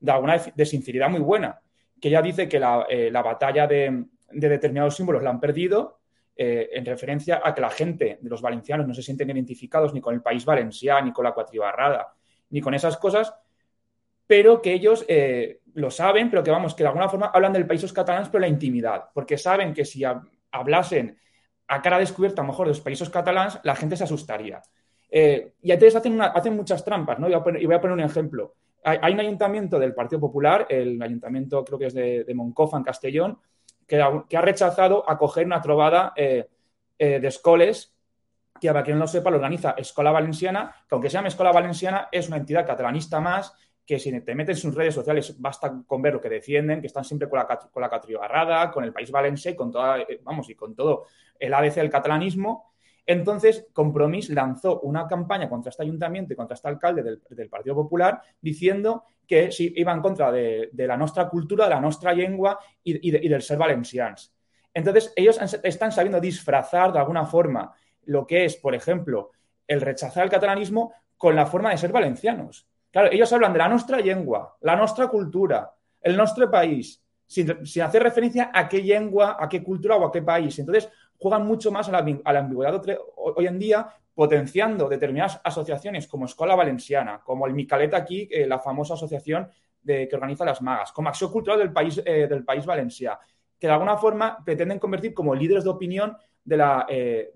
[0.00, 1.60] de alguna de sinceridad muy buena,
[2.04, 6.00] que ella dice que la, eh, batalla de, determinados símbolos la han perdido
[6.36, 10.02] eh, en referencia a que la gente de los valencianos no se sienten identificados ni
[10.02, 12.14] con el país valenciano, ni con la cuatribarrada,
[12.50, 13.32] ni con esas cosas,
[14.26, 17.66] pero que ellos eh, lo saben, pero que vamos, que de alguna forma hablan del
[17.66, 20.02] países catalanes, pero la intimidad, porque saben que si
[20.50, 21.16] hablasen
[21.68, 24.60] a cara descubierta, a lo mejor, de los países catalanes, la gente se asustaría.
[25.08, 27.28] Eh, y entonces hacen, hacen muchas trampas, ¿no?
[27.30, 28.56] Y voy, a poner, un ejemplo.
[28.84, 32.82] Hay, un ayuntamiento del Partido Popular, el ayuntamiento creo que es de, de Moncofa, en
[32.82, 33.38] Castellón,
[33.86, 36.48] que, ha rechazado acoger una trovada eh,
[36.98, 37.94] eh, de escoles
[38.60, 41.52] que, para quien no lo sepa, lo organiza Escola Valenciana, que aunque se llame Escola
[41.52, 43.54] Valenciana, es una entidad catalanista más
[43.86, 46.86] que si te metes en sus redes sociales basta con ver lo que defienden, que
[46.86, 50.74] están siempre con la, con la con el país valenciano con toda, vamos, y con
[50.74, 51.04] todo
[51.38, 52.73] el ABC del catalanismo,
[53.06, 58.20] entonces, Compromís lanzó una campaña contra este ayuntamiento y contra este alcalde del, Partido Popular
[58.40, 63.42] diciendo que iba en contra de, la nuestra cultura, de la nuestra lengua y, del
[63.42, 64.32] ser valencians.
[64.72, 67.72] Entonces, ellos están sabiendo disfrazar de alguna forma
[68.06, 69.30] lo que es, por ejemplo,
[69.66, 72.66] el rechazar el catalanismo con la forma de ser valencianos.
[72.90, 77.82] Claro, ellos hablan de la nuestra lengua, la nuestra cultura, el nuestro país, sin, sin,
[77.82, 80.58] hacer referencia a qué lengua, a qué cultura o a qué país.
[80.58, 80.90] Entonces,
[81.24, 82.82] juegan mucho más a la, ambigüedad
[83.16, 88.58] hoy en día, potenciando determinadas asociaciones como Escuela Valenciana, como el Micalet aquí, eh, la
[88.58, 89.48] famosa asociación
[89.82, 94.78] que organiza las magas, como Acción Cultural del país, eh, que de alguna forma pretenden
[94.78, 97.32] convertir como líderes de opinión de la, eh,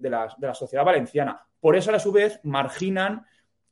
[0.53, 1.41] sociedad valenciana.
[1.59, 3.25] Por eso, a su vez, marginan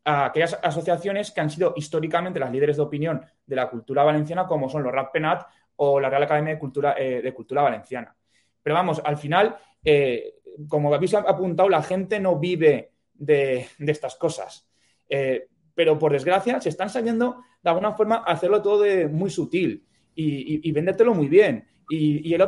[0.03, 4.47] a aquellas asociaciones que han sido históricamente las líderes de opinión de la cultura valenciana,
[4.47, 8.17] como son los Rap Penat o la Real Academia de Cultura, de Cultura Valenciana.
[8.63, 10.35] Pero vamos, al final eh,
[10.69, 14.69] como habéis apuntado, la gente no vive de, estas cosas.
[15.09, 19.85] Eh, pero por desgracia se están sabiendo de alguna forma hacerlo todo de muy sutil
[20.15, 21.67] y, vendértelo muy bien.
[21.89, 22.43] Y, el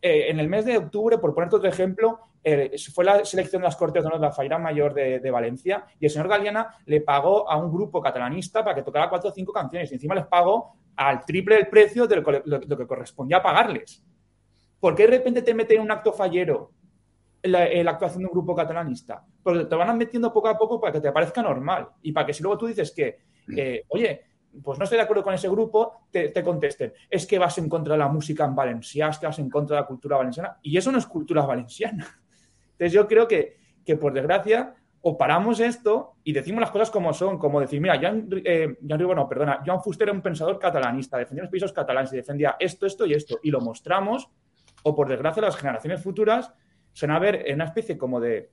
[0.00, 2.20] eh, en el mes de octubre, por ponerte otro ejemplo,
[2.94, 6.10] fue la selección de las Cortes de Honor la Faira Mayor de, Valencia y el
[6.10, 9.90] señor Galeana le pagó a un grupo catalanista para que tocara cuatro o cinco canciones
[9.90, 12.16] y encima les pagó al triple del precio de
[12.46, 14.02] lo que correspondía pagarles.
[14.80, 16.72] ¿Por qué de repente te meten en un acto fallero
[17.42, 19.24] la, la, actuación de un grupo catalanista?
[19.42, 22.32] Porque te van metiendo poco a poco para que te parezca normal y para que
[22.32, 23.18] si luego tú dices que,
[23.56, 24.22] eh, oye,
[24.62, 27.94] pues no estoy de acuerdo con ese grupo, te, contesten, es que vas en contra
[27.94, 30.76] de la música en valencià, es que vas en contra de la cultura valenciana, y
[30.76, 32.06] eso no es cultura valenciana.
[32.72, 37.12] Entonces yo creo que, que por desgracia, o paramos esto y decimos las cosas como
[37.14, 41.44] son, como decir, mira, Jan, eh, no, perdona, Joan Fuster era un pensador catalanista, defendía
[41.44, 44.28] los países catalanes y defendía esto, esto y esto, y lo mostramos
[44.82, 46.52] o por desgracia las generaciones futuras
[46.92, 48.50] se van a ver en una especie como de,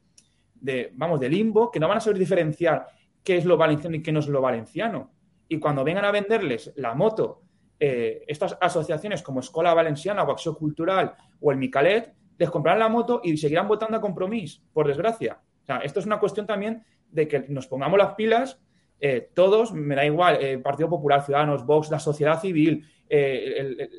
[0.94, 2.88] vamos, de limbo, que no van a saber diferenciar
[3.24, 5.12] qué es lo valenciano y qué no es lo valenciano.
[5.48, 7.42] Y cuando vengan a venderles la moto,
[7.80, 12.90] eh, estas asociaciones como Escola Valenciana o Acción Cultural o el Micalet, les comprarán la
[12.90, 15.40] moto y seguirán votando a compromiso, por desgracia.
[15.64, 18.60] O sea, esto es una cuestión también de que nos pongamos las pilas
[19.00, 22.84] eh, todos, me da igual, eh, Partido Popular, Ciudadanos, Vox, la sociedad civil,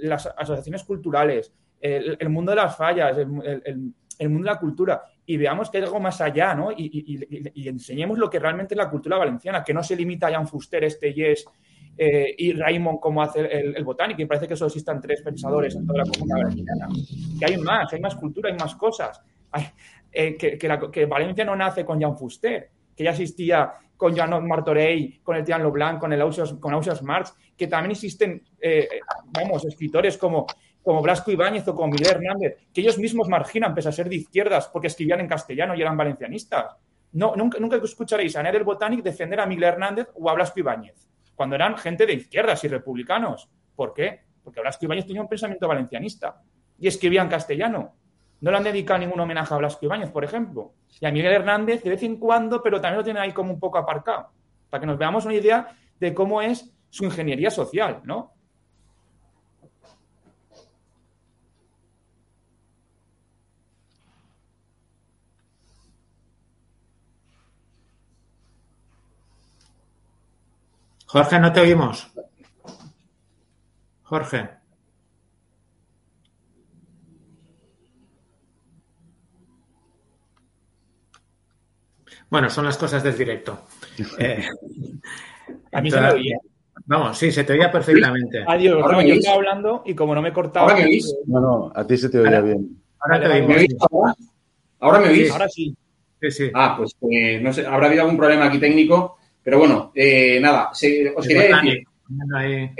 [0.03, 3.62] las asociaciones culturales, el, mundo de las fallas, el, mundo
[4.19, 6.71] de la cultura, y veamos que hay algo más allá, ¿no?
[6.73, 10.49] Y, enseñemos lo que realmente es la cultura valenciana, que no se limita a Jan
[10.49, 11.45] Fuster, este Yes
[12.01, 15.85] eh, y Raymond como hace el, botánico, y parece que solo existan tres pensadores en
[15.85, 16.88] toda la comunidad valenciana.
[17.38, 19.20] Que hay más, hay más cultura, hay más cosas.
[20.12, 25.37] Eh, que, Valencia no nace con Jan Fuster, que ya existía con Jan Martorell, con
[25.37, 28.89] el Tian Leblanc, con el Ausias, con Ausias Marx, que también existen, eh,
[29.26, 30.47] vamos, escritores como
[30.89, 34.16] como Blasco Ibáñez o como Miguel Hernández, que ellos mismos marginan, pese a ser de
[34.16, 36.76] izquierdas, porque escribían en castellano y eran valencianistas.
[37.12, 41.07] No, nunca, nunca escucharéis a Neder Botanic defender a Miguel Hernández o a Blasco Ibáñez,
[41.34, 43.51] cuando eran gente de izquierdas y republicanos.
[43.76, 44.22] ¿Por qué?
[44.43, 46.41] Porque Blasco Ibáñez tenía un pensamiento valencianista
[46.78, 47.95] y escribía en castellano.
[48.41, 50.72] No le han dedicado ningún homenaje a Blasco Ibáñez, por ejemplo.
[51.03, 53.61] Y a Miguel Hernández de vez en cuando, pero también lo tiene ahí como un
[53.61, 54.30] poco aparcado,
[54.70, 55.68] para que nos veamos una idea
[56.01, 58.38] de cómo es su ingeniería social, ¿no?
[71.09, 72.07] Jorge, no te oímos.
[74.03, 74.51] Jorge.
[82.31, 83.61] Bueno, son las cosas del directo.
[84.19, 84.45] Eh,
[85.73, 86.39] a mí se me oía.
[86.87, 88.45] Vamos, sí, se te oía perfectamente.
[88.47, 90.67] Adiós, no, yo estaba hablando y como no me cortaba.
[90.67, 91.15] ¿Ahora me oís?
[91.27, 92.83] No, no, a ti se te oía bien.
[93.01, 93.57] Ahora te ¿Me oímos.
[93.57, 94.15] oís ahora?
[94.81, 95.31] ¿Ahora me oís?
[95.31, 95.77] Ahora sí.
[96.21, 96.51] Sí, sí.
[96.55, 99.18] Ah, pues eh, no sé, habrá habido algún problema aquí técnico,
[99.49, 101.84] pero bueno, eh, nada, se- os quería decir,
[102.36, 102.70] Ahí.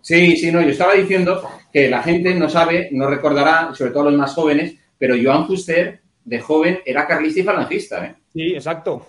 [0.00, 1.42] Sí, sí, no, yo estaba diciendo
[1.72, 6.02] que la gente no sabe, no recordará, sobre todo los más jóvenes, pero Joan Fuster,
[6.24, 8.14] de joven, era carlista y falangista, ¿eh?
[8.32, 9.04] Sí, exacto.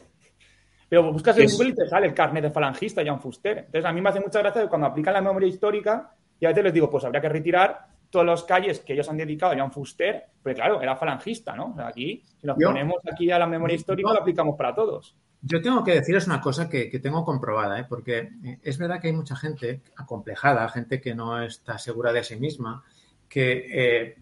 [0.89, 3.59] Pero buscas en Google y te sale el carnet de falangista, Jan Fuster.
[3.59, 6.49] Entonces, a mí me hace mucha gracia que cuando aplican la memoria histórica, y a
[6.49, 9.57] veces les digo, pues habría que retirar todas las calles que ellos han dedicado a
[9.57, 11.73] Jan Fuster, porque claro, era falangista, ¿no?
[11.73, 15.15] O sea, aquí, si nos ponemos aquí a la memoria histórica, lo aplicamos para todos.
[15.47, 17.85] Yo tengo que deciros una cosa que, que tengo comprobada, ¿eh?
[17.87, 22.23] porque eh, es verdad que hay mucha gente acomplejada, gente que no está segura de
[22.23, 22.83] sí misma,
[23.29, 24.15] que eh,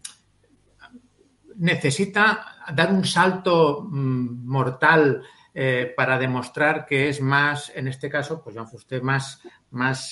[1.56, 2.46] necesita
[2.76, 8.56] dar un salto mm, mortal eh, para demostrar que es más, en este caso, pues
[8.56, 10.12] Joan Fuster, más, más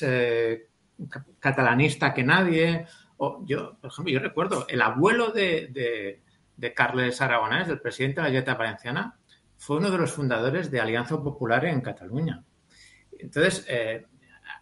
[1.09, 2.85] ca- catalanista que nadie.
[3.17, 6.21] O yo, por ejemplo, yo recuerdo el abuelo de,
[6.55, 9.17] de, Carles Aragonés, del presidente de la Generalitat Valenciana,
[9.61, 12.43] fue uno de los fundadores de Alianza Popular en Cataluña.
[13.19, 14.07] Entonces, eh,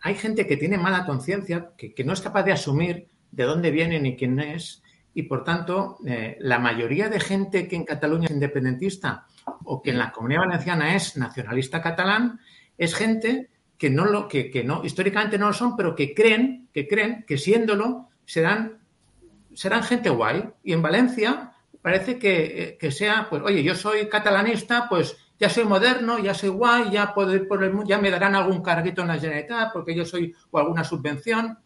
[0.02, 4.02] hay gente que tiene mala conciencia, que, no es capaz de asumir de dónde viene
[4.02, 4.84] ni quién es,
[5.14, 9.26] y por tanto, eh, la mayoría de gente que en Cataluña es independentista
[9.64, 12.42] o que en la comunidad valenciana es nacionalista catalán,
[12.78, 16.68] es gente que no lo, que, que no, históricamente no lo son, pero que creen,
[16.74, 18.80] que creen que siéndolo serán,
[19.54, 20.44] serán gente guay.
[20.62, 25.50] Y en Valencia parece que, eh, que sea, pues, oye, yo soy catalanista, pues ya
[25.50, 28.62] soy moderno, ya soy guay, ya puedo ir por el mundo, ya me darán algún
[28.62, 31.58] carguito en la Generalitat porque yo soy, o alguna subvención.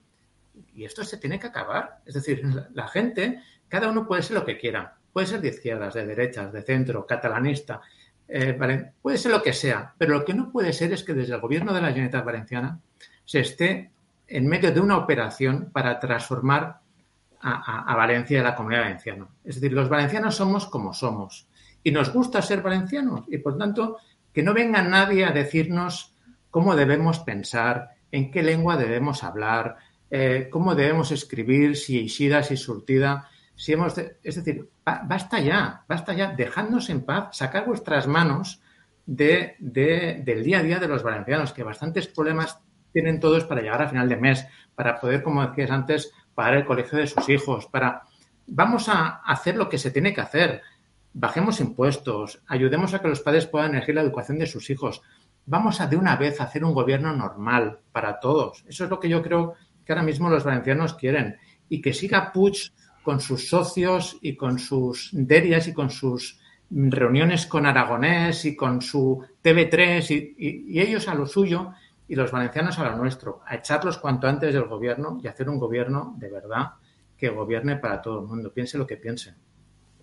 [0.75, 1.99] Y esto se tiene que acabar.
[2.05, 2.43] Es decir,
[2.73, 4.95] la, gente, cada uno puede ser lo que quiera.
[5.11, 7.81] Puede ser de izquierdas, de derechas, de centro, catalanista,
[8.27, 11.13] eh, vale, puede ser lo que sea, pero lo que no puede ser es que
[11.13, 12.79] desde el gobierno de la Generalitat Valenciana
[13.25, 13.91] se esté
[14.27, 16.79] en medio de una operación para transformar
[17.43, 19.27] a, Valencia y a la comunidad valenciana.
[19.43, 21.47] Es decir, los valencianos somos como somos
[21.83, 23.97] y nos gusta ser valencianos y por tanto
[24.33, 26.15] que no venga nadie a decirnos
[26.49, 29.77] cómo debemos pensar, en qué lengua debemos hablar,
[30.09, 35.39] eh, cómo debemos escribir, si Ishida, si Surtida, si hemos de- es decir, ba- basta
[35.39, 38.61] ya, basta ya, dejadnos en paz, sacar vuestras manos
[39.05, 42.59] de, de- del día a día de los valencianos, que bastantes problemas
[42.93, 46.65] tienen todos para llegar a final de mes, para poder, como decías antes, pagar el
[46.65, 48.03] colegio de sus hijos, para...
[48.45, 50.61] Vamos a hacer lo que se tiene que hacer.
[51.13, 55.01] Bajemos impuestos, ayudemos a que los padres puedan elegir la educación de sus hijos.
[55.45, 58.65] Vamos a de una vez hacer un gobierno normal para todos.
[58.67, 59.53] Eso es lo que yo creo
[59.85, 61.37] que ahora mismo los valencianos quieren.
[61.69, 62.73] Y que siga Puig
[63.03, 68.81] con sus socios y con sus derias y con sus reuniones con Aragonés y con
[68.81, 71.71] su TV3 y, y- y ellos a lo suyo
[72.07, 75.57] y los valencianos a lo nuestro, a echarlos cuanto antes del gobierno y hacer un
[75.59, 76.71] gobierno de verdad
[77.17, 79.33] que gobierne para todo el mundo, piense lo que piense.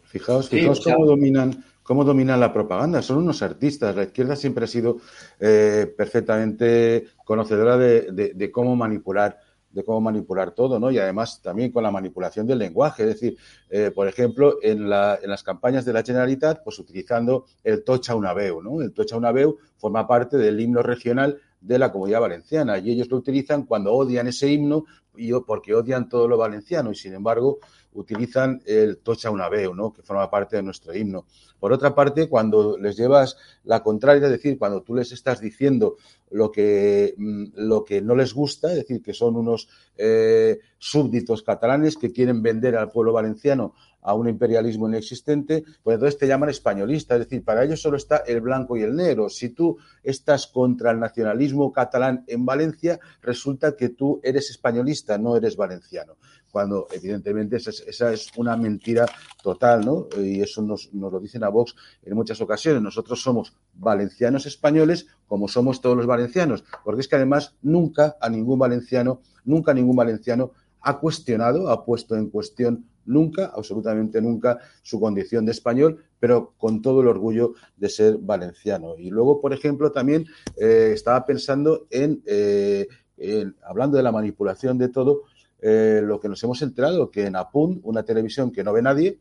[0.04, 3.00] Fijaos, fijaos cómo dominan, cómo dominan la propaganda.
[3.02, 3.94] Son unos artistas.
[3.94, 4.96] La izquierda siempre ha sido
[5.38, 9.38] eh, perfectamente conocedora de, de- de cómo manipular
[9.72, 10.90] de cómo manipular todo, ¿no?
[10.90, 13.04] Y además también con la manipulación del lenguaje.
[13.04, 13.36] Es decir,
[13.68, 18.16] eh, por ejemplo, en, la- en las campañas de la Generalitat, pues utilizando el Tocha
[18.16, 18.82] una veu, ¿no?
[18.82, 23.08] El Tocha una veu forma parte del himno regional de la comunidad valenciana y ellos
[23.10, 24.86] lo utilizan cuando odian ese himno
[25.20, 27.58] y porque odian todo lo valenciano y sin embargo
[27.92, 29.92] utilizan el Tocha una veu, ¿no?
[29.92, 31.26] que forma parte de nuestro himno.
[31.58, 35.96] Por otra parte, cuando les llevas la contraria, es decir, cuando tú les estás diciendo
[36.30, 41.42] lo que, mm, lo que no les gusta, es decir, que son unos eh, súbditos
[41.42, 46.48] catalanes que quieren vender al pueblo valenciano a un imperialismo inexistente, pues entonces te llaman
[46.48, 49.28] españolista, es decir, para ellos solo está el blanco y el negro.
[49.28, 55.36] Si tú estás contra el nacionalismo catalán en Valencia, resulta que tú eres españolista, no
[55.36, 56.16] eres valenciano
[56.50, 59.06] cuando evidentemente esa es, una mentira
[59.42, 60.08] total, ¿no?
[60.16, 62.82] Y eso nos, nos, lo dicen a Vox en muchas ocasiones.
[62.82, 68.28] Nosotros somos valencianos españoles como somos todos los valencianos, porque es que además nunca a
[68.28, 70.52] ningún valenciano, nunca ningún valenciano
[70.82, 76.82] ha cuestionado, ha puesto en cuestión nunca, absolutamente nunca, su condición de español, pero con
[76.82, 78.96] todo el orgullo de ser valenciano.
[78.96, 82.22] Y luego, por ejemplo, también eh, estaba pensando en...
[82.26, 82.88] Eh,
[83.62, 85.22] hablando de la manipulación de todo,
[85.62, 89.18] eh, lo que nos hemos enterado, que en Apun, una televisión que no ve nadie,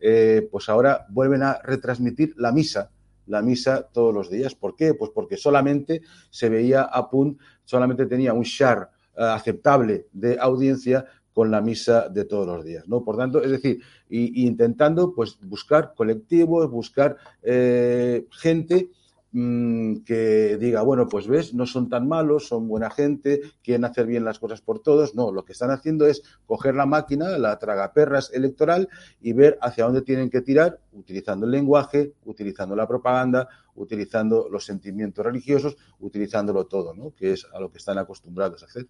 [0.00, 2.90] eh, pues ahora vuelven a retransmitir la misa,
[3.26, 4.54] la misa todos los días.
[4.54, 4.94] ¿Por qué?
[4.94, 11.50] Pues porque solamente se veía Apun, solamente tenía un share eh, aceptable de audiencia con
[11.50, 13.04] la misa de todos los días, ¿no?
[13.04, 17.16] Por tanto, es decir, y, intentando pues buscar colectivos, buscar
[18.30, 18.90] gente
[19.32, 24.24] que diga, bueno, pues ves, no son tan malos, son buena gente, quieren hacer bien
[24.24, 25.14] las cosas por todos.
[25.14, 28.88] No, lo que están haciendo es coger la máquina, la tragaperras electoral
[29.22, 34.66] y ver hacia dónde tienen que tirar, utilizando el lenguaje, utilizando la propaganda, utilizando los
[34.66, 37.14] sentimientos religiosos, utilizándolo todo, ¿no?
[37.14, 38.86] Que es a lo que están acostumbrados a hacer.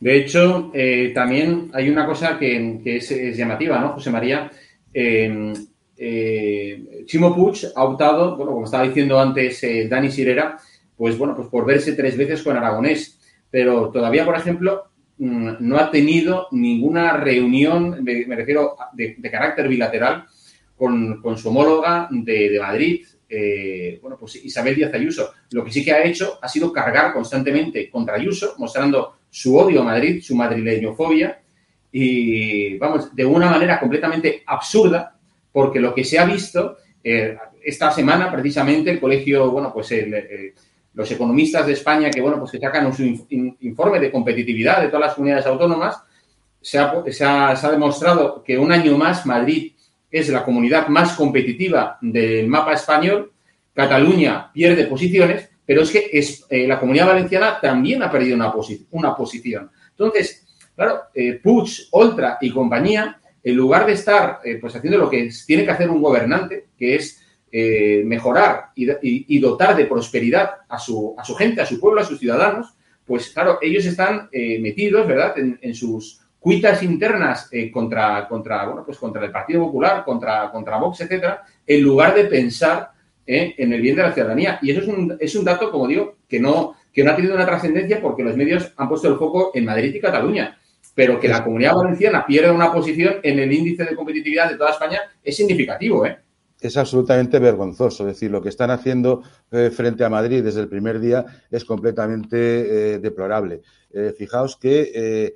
[0.00, 4.50] De hecho, eh, también hay una cosa que, es, llamativa, ¿no, José María?
[4.94, 5.52] Eh,
[5.96, 10.58] eh, Chimo Puig ha optado, bueno, como estaba diciendo antes eh, Dani Sirera,
[10.96, 13.18] pues bueno, pues por verse tres veces con Aragonés.
[13.50, 20.26] Pero todavía, por ejemplo, mm, no ha tenido ninguna reunión, me, refiero de, carácter bilateral,
[20.76, 25.32] con, su homóloga de, Madrid, eh, bueno, pues Isabel Díaz Ayuso.
[25.52, 29.80] Lo que sí que ha hecho ha sido cargar constantemente contra Ayuso, mostrando su odio
[29.80, 31.40] a Madrid, su madrileñofobia,
[31.90, 35.15] y vamos, de una manera completamente absurda,
[35.56, 37.34] porque lo que se ha visto eh,
[37.64, 40.52] esta semana, precisamente, el colegio, bueno, pues eh,
[40.92, 43.02] los economistas de España que, bueno, pues que sacan su
[43.60, 45.96] informe de competitividad de todas las comunidades autónomas,
[46.60, 49.72] se ha, demostrado que un año más Madrid
[50.10, 53.32] es la comunidad más competitiva del mapa español,
[53.72, 56.10] Cataluña pierde posiciones, pero es que
[56.50, 58.36] eh, la comunidad valenciana también ha perdido
[58.90, 59.70] una, posición.
[59.92, 61.04] Entonces, claro,
[61.42, 65.70] Puig, Oltra y compañía en lugar de estar eh, pues haciendo lo que tiene que
[65.70, 67.22] hacer un gobernante, que es
[67.52, 72.04] eh, mejorar y, dotar de prosperidad a su, a su gente, a su pueblo, a
[72.04, 72.74] sus ciudadanos,
[73.04, 78.98] pues claro, ellos están eh, metidos, ¿verdad?, en, sus cuitas internas contra, contra, bueno, pues
[78.98, 82.90] contra el Partido Popular, contra, contra Vox, etcétera, en lugar de pensar
[83.26, 84.58] en el bien de la ciudadanía.
[84.60, 87.36] Y eso es un, es un dato, como digo, que no, que no ha tenido
[87.36, 90.58] una trascendencia porque los medios han puesto el foco en Madrid y Cataluña
[90.96, 94.70] pero que la comunidad valenciana pierda una posición en el índice de competitividad de toda
[94.70, 96.18] España es significativo, ¿eh?
[96.58, 98.08] Es absolutamente vergonzoso.
[98.08, 101.66] Es decir, lo que están haciendo eh, frente a Madrid desde el primer día es
[101.66, 103.60] completamente eh, deplorable.
[103.90, 105.34] Eh, fijaos que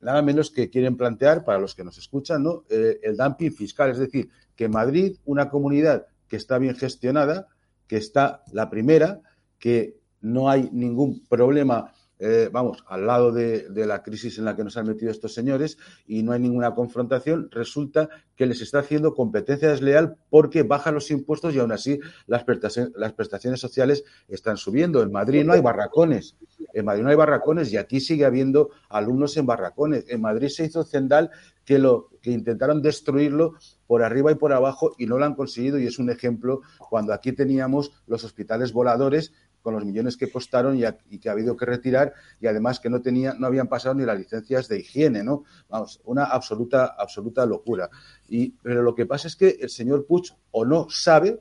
[0.00, 2.64] nada menos que quieren plantear, para los que nos escuchan, ¿no?
[2.68, 3.90] el dumping fiscal.
[3.90, 7.46] Es decir, que Madrid, una comunidad que está bien gestionada,
[7.86, 9.20] que está la primera,
[9.60, 14.64] que no hay ningún problema eh, vamos, al lado de, la crisis en la que
[14.64, 19.14] nos han metido estos señores y no hay ninguna confrontación, resulta que les está haciendo
[19.14, 24.56] competencia desleal porque bajan los impuestos y aún así las prestaciones, las prestaciones sociales están
[24.56, 25.02] subiendo.
[25.02, 26.36] En Madrid no hay barracones,
[26.72, 30.04] en Madrid no hay barracones y aquí sigue habiendo alumnos en barracones.
[30.08, 31.30] En Madrid se hizo Cendal
[31.64, 33.54] que, lo, que intentaron destruirlo
[33.86, 37.12] por arriba y por abajo y no lo han conseguido y es un ejemplo cuando
[37.12, 39.32] aquí teníamos los hospitales voladores
[39.62, 43.02] con los millones que costaron y, que ha habido que retirar y además que no
[43.02, 45.44] tenía, no habían pasado ni las licencias de higiene, ¿no?
[45.68, 47.90] Vamos, una absoluta, absoluta locura.
[48.28, 51.40] Y, pero lo que pasa es que el señor Puig o no sabe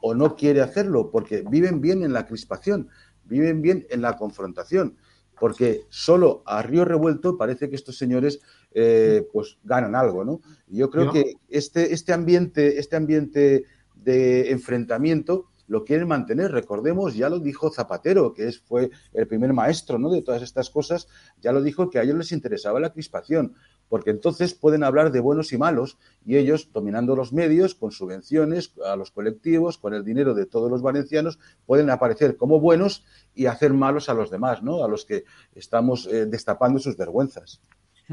[0.00, 2.88] o no quiere hacerlo, porque viven bien en la crispación,
[3.24, 4.96] viven bien en la confrontación,
[5.40, 8.40] porque solo a río revuelto parece que estos señores
[8.72, 10.40] eh, pues ganan algo, ¿no?
[10.68, 16.52] Y yo creo que este, este ambiente, este ambiente de enfrentamiento lo quieren mantener.
[16.52, 20.10] Recordemos, ya lo dijo Zapatero, que es, fue el primer maestro ¿no?
[20.10, 21.08] de todas estas cosas,
[21.40, 23.54] ya lo dijo que a ellos les interesaba la crispación,
[23.88, 28.72] porque entonces pueden hablar de buenos y malos y ellos, dominando los medios, con subvenciones
[28.84, 33.04] a los colectivos, con el dinero de todos los valencianos, pueden aparecer como buenos
[33.34, 34.84] y hacer malos a los demás, ¿no?
[34.84, 37.60] a los que estamos eh, destapando sus vergüenzas.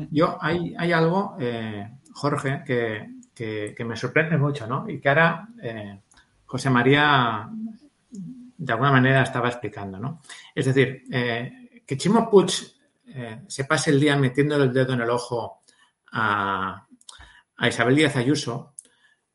[0.09, 4.89] Yo, hay, hay algo, eh, Jorge, que, me sorprende mucho, ¿no?
[4.89, 5.49] Y que ahora...
[5.61, 5.99] Eh,
[6.51, 7.49] José María
[8.11, 10.21] de alguna manera estaba explicando, ¿no?
[10.53, 12.51] Es decir, eh, que Chimo Puig
[13.05, 15.61] eh, se pase el día metiendo el dedo en el ojo
[16.11, 16.85] a,
[17.61, 18.75] Isabel Díaz Ayuso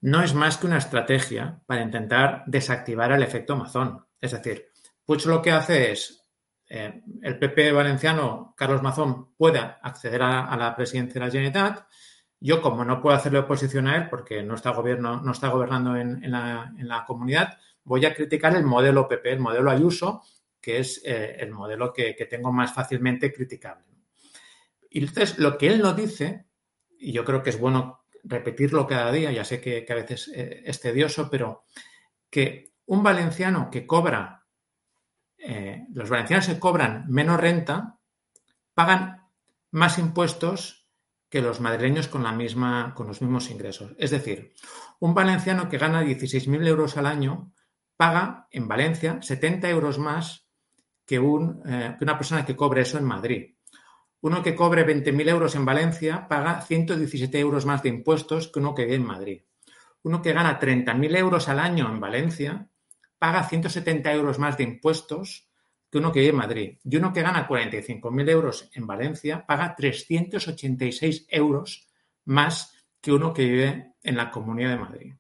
[0.03, 4.05] no es más que una estrategia para intentar desactivar el efecto Mazón.
[4.21, 4.67] Es decir,
[5.07, 6.23] Puig lo que hace es
[6.69, 11.87] eh, el PP valenciano, Carlos Mazón, pueda acceder a, la presidencia de la Generalitat
[12.41, 15.97] yo, como no puedo hacerle oposición a él porque no está, gobierno, no está gobernando
[15.97, 20.23] en, la, comunidad, voy a criticar el modelo PP, el modelo Ayuso,
[20.61, 23.85] que es eh, el modelo que, tengo más fácilmente criticable.
[24.91, 26.47] Y entonces, lo que él no dice,
[26.99, 30.63] y yo creo que es bueno repetirlo cada día, ya sé que, a veces eh,
[30.65, 31.65] es tedioso, pero
[32.29, 34.47] que un valenciano que cobra
[35.39, 37.99] eh, los valencianos que cobran menos renta
[38.75, 39.29] pagan
[39.71, 40.86] más impuestos
[41.29, 43.95] que los madrileños con, la misma, con los mismos ingresos.
[43.99, 44.53] Es decir,
[45.01, 47.53] un valenciano que gana 16.000 euros al año
[47.97, 50.49] paga en Valencia 70 euros más
[51.05, 53.57] que, un, eh, que una persona que cobre eso en Madrid.
[54.21, 58.75] Uno que cobre 20.000 euros en Valencia paga 117 euros más de impuestos que uno
[58.75, 59.43] que vive en Madrid.
[60.03, 62.69] Uno que gana 30.000 euros al año en Valencia
[63.19, 65.46] paga 170 euros más de impuestos
[65.91, 66.79] que uno que vive en Madrid.
[66.85, 71.89] Y uno que gana 45.000 euros en Valencia paga 386 euros
[72.25, 75.15] más que uno que vive en la Comunidad de Madrid.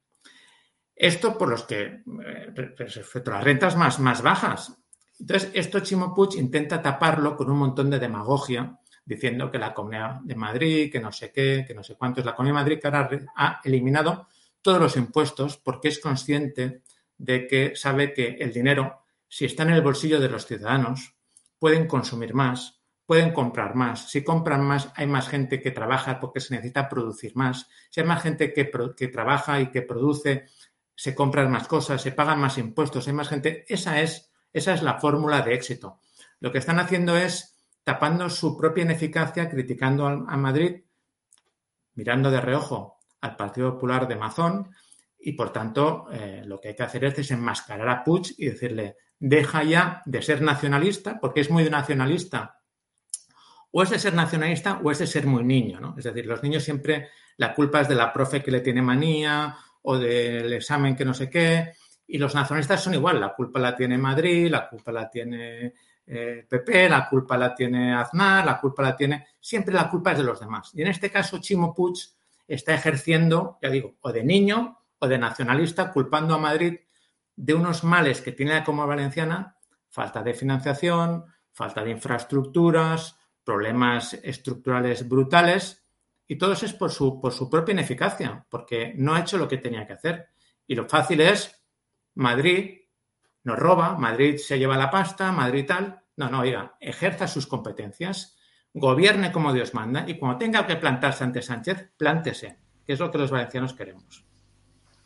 [0.94, 1.82] Esto por los que,
[2.24, 4.76] eh, respecto a las rentas más, más bajas.
[5.18, 10.20] Entonces, esto Chimo Puig intenta taparlo con un montón de demagogia diciendo que la Comunidad
[10.22, 12.80] de Madrid, que no sé qué, que no sé cuánto es la Comunidad de Madrid,
[12.80, 14.26] que ahora ha eliminado
[14.60, 16.82] todos los impuestos porque es consciente
[17.16, 21.14] de que sabe que el dinero, si está en el bolsillo de los ciudadanos,
[21.58, 24.10] pueden consumir más, pueden comprar más.
[24.10, 27.68] Si compran más, hay más gente que trabaja porque se necesita producir más.
[27.90, 28.64] Si hay más gente que,
[29.08, 30.46] trabaja y que produce,
[30.94, 33.64] se compran más cosas, se pagan más impuestos, hay más gente.
[33.68, 36.00] Esa es, esa es la fórmula de éxito.
[36.40, 40.82] Lo que están haciendo es tapando su propia ineficacia, criticando a Madrid,
[41.94, 44.70] mirando de reojo al Partido Popular de Mazón
[45.18, 48.96] y, por tanto, eh, lo que hay que hacer es desenmascarar a Puig y decirle,
[49.18, 52.60] deja ya de ser nacionalista, porque es muy nacionalista.
[53.70, 55.94] O es de ser nacionalista o es de ser muy niño, ¿no?
[55.98, 59.56] Es decir, los niños siempre la culpa es de la profe que le tiene manía
[59.82, 61.72] o del examen que no sé qué.
[62.06, 65.74] Y los nacionalistas son igual, la culpa la tiene Madrid, la culpa la tiene
[66.06, 69.26] PP, eh, la culpa la tiene Aznar, la culpa la tiene.
[69.40, 70.70] Siempre la culpa es de los demás.
[70.74, 71.96] Y en este caso, Chimo Puig
[72.46, 76.78] está ejerciendo, ya digo, o de niño o de nacionalista, culpando a Madrid
[77.36, 79.56] de unos males que tiene la Comunidad Valenciana,
[79.88, 85.86] falta de financiación, falta de infraestructuras, problemas estructurales brutales,
[86.26, 89.46] y todo eso es por su, por su propia ineficacia, porque no ha hecho lo
[89.46, 90.28] que tenía que hacer.
[90.66, 91.62] Y lo fácil es
[92.14, 92.80] Madrid
[93.44, 96.00] nos roba, Madrid se lleva la pasta, Madrid tal.
[96.16, 98.36] No, no, oiga, ejerza sus competencias,
[98.74, 103.10] gobierne como Dios manda y cuando tenga que plantarse ante Sánchez, plántese, que es lo
[103.10, 104.26] que los valencianos queremos.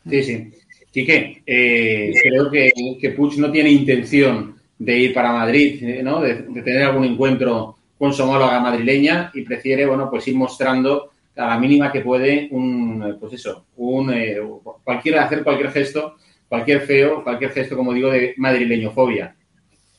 [0.09, 0.51] Sí, sí.
[0.91, 6.21] Quique, eh, creo que, que Puig no tiene intención de ir para Madrid, eh, ¿no?
[6.21, 11.47] De, tener algún encuentro con su homóloga madrileña y prefiere, bueno, pues ir mostrando a
[11.47, 14.37] la mínima que puede un, pues eso, un, eh,
[14.83, 16.15] cualquiera hacer cualquier gesto
[16.51, 19.33] cualquier feo, cualquier gesto, como digo, de madrileñofobia.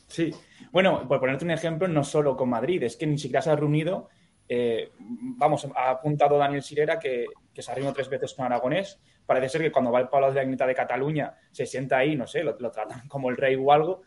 [0.06, 0.30] Sí.
[0.70, 3.56] Bueno, por ponerte un ejemplo, no solo con Madrid, es que ni siquiera se ha
[3.56, 4.10] reunido,
[4.54, 7.24] eh, vamos, ha apuntado Daniel Sirera que,
[7.54, 9.00] se ha reunido tres veces con Aragonés.
[9.24, 12.16] Parece ser que cuando va el Pablo de la Dignidad de Cataluña se sienta ahí,
[12.16, 14.02] no sé, lo, tratan como el rey o algo,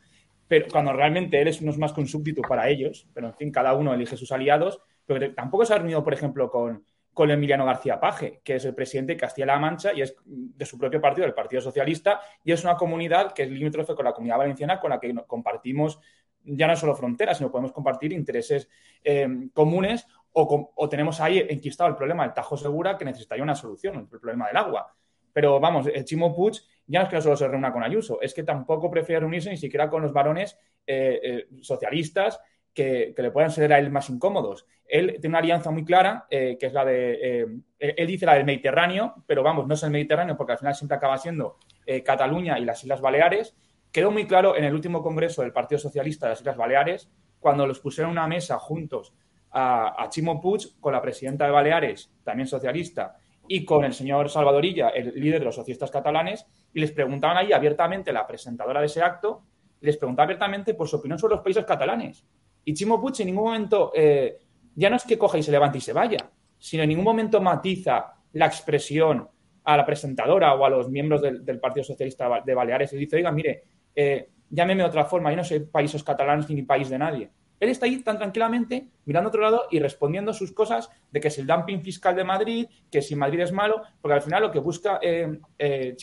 [0.48, 3.52] pero cuando realmente él es uno más que un súbdito para ellos, pero en fin,
[3.52, 7.66] cada uno elige sus aliados, pero tampoco se ha reunido, por ejemplo, con, con Emiliano
[7.66, 11.26] García Paje, que es el presidente de Castilla-La Mancha y es de su propio partido,
[11.26, 14.92] el Partido Socialista, y es una comunidad que es limítrofe con la comunidad valenciana con
[14.92, 16.00] la que compartimos
[16.46, 18.70] ya no solo fronteras, sino podemos compartir intereses
[19.04, 20.08] eh, comunes
[20.38, 24.48] o, tenemos ahí enquistado el problema del Tajo Segura que necesitaría una solución, el problema
[24.48, 24.94] del agua.
[25.32, 28.22] Pero vamos, el Chimo Puig ya no es que no solo se reúna con Ayuso,
[28.22, 32.40] es que tampoco prefiere reunirse ni siquiera con los varones eh, eh, socialistas
[32.74, 34.66] que, le puedan ser a él más incómodos.
[34.86, 38.46] Él tiene una alianza muy clara, eh, que es la de, él dice la del
[38.46, 41.58] Mediterráneo, pero vamos, no es el Mediterráneo porque al final siempre acaba siendo
[42.04, 43.56] Cataluña y las Islas Baleares.
[43.92, 47.10] Quedó muy claro en el último congreso del Partido Socialista de las Islas Baleares,
[47.40, 49.14] cuando los pusieron a una mesa juntos
[49.56, 53.16] a, a Chimo Puig con la presidenta de Baleares, también socialista,
[53.48, 57.54] y con el señor Salvadorilla, el líder de los socialistas catalanes, y les preguntaban ahí
[57.54, 59.44] abiertamente, la presentadora de ese acto,
[59.82, 62.26] les preguntaba abiertamente por su opinión sobre los países catalanes.
[62.66, 64.40] Y Chimo Puig en ningún momento, eh,
[64.76, 67.40] ya no es que coja y se levante y se vaya, sino en ningún momento
[67.40, 69.30] matiza la expresión
[69.64, 73.32] a la presentadora o a los miembros del, Partido Socialista de Baleares y dice, oiga,
[73.32, 73.64] mire,
[73.96, 77.30] eh, llámeme de otra forma, yo no soy países catalanes ni país de nadie.
[77.60, 81.30] Él está ahí tan tranquilamente, mirando a otro lado y respondiendo sus cosas de que
[81.30, 84.52] es el dumping fiscal de Madrid, que si Madrid es malo, porque al final lo
[84.52, 85.96] que busca eh, eh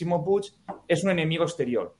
[0.87, 1.95] es un enemigo exterior.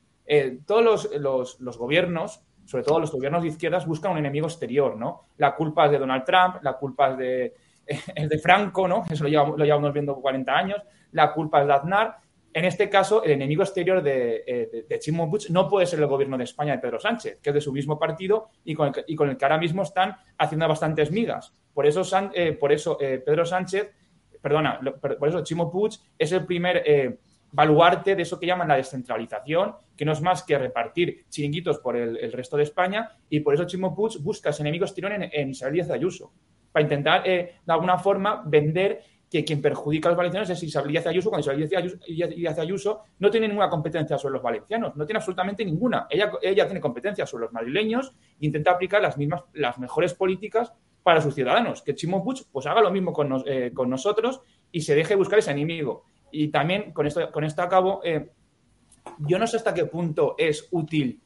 [0.66, 5.22] todos los, los gobiernos sobre todo los gobiernos de izquierdas, buscan un enemigo exterior, ¿no?
[5.36, 7.54] La culpa es de Donald Trump, la culpa es de,
[8.28, 9.04] de Franco, ¿no?
[9.08, 10.82] Eso lo llevamos, lo llevamos viendo 40 años,
[11.12, 12.16] la culpa es de Aznar.
[12.54, 16.06] En este caso, el enemigo exterior de, eh, de, Chimo Puig no puede ser el
[16.06, 19.04] gobierno de España de Pedro Sánchez, que es de su mismo partido y con el,
[19.06, 21.52] el que ahora mismo están haciendo bastantes migas.
[21.74, 22.02] Por eso,
[22.32, 23.90] eh, por eso eh, Pedro Sánchez,
[24.40, 26.84] perdona, por eso Chimo Puig es el primer
[27.50, 31.96] baluarte de eso que llaman la descentralización, que no es más que repartir chiringuitos por
[31.96, 35.74] el, resto de España, y por eso Chimo busca ese enemigos tirón en, en Isabel
[35.74, 36.32] Díaz Ayuso,
[36.74, 39.00] para intentar, eh, de alguna forma, vender
[39.34, 41.98] que quien perjudica a los valencianos es Isabel Díaz Ayuso, cuando Isabel
[42.36, 46.06] Díaz Ayuso, no tiene ninguna competencia sobre los valencianos, no tiene absolutamente ninguna.
[46.08, 50.72] Ella, ella tiene competencia sobre los madrileños e intenta aplicar las mismas, las mejores políticas
[51.02, 51.82] para sus ciudadanos.
[51.82, 55.40] Que Chimo Puig pues haga lo mismo con, eh, con nosotros y se deje buscar
[55.40, 56.04] ese enemigo.
[56.30, 58.30] Y también, con esto, con esto acabo, eh,
[59.18, 61.20] yo no sé hasta qué punto es útil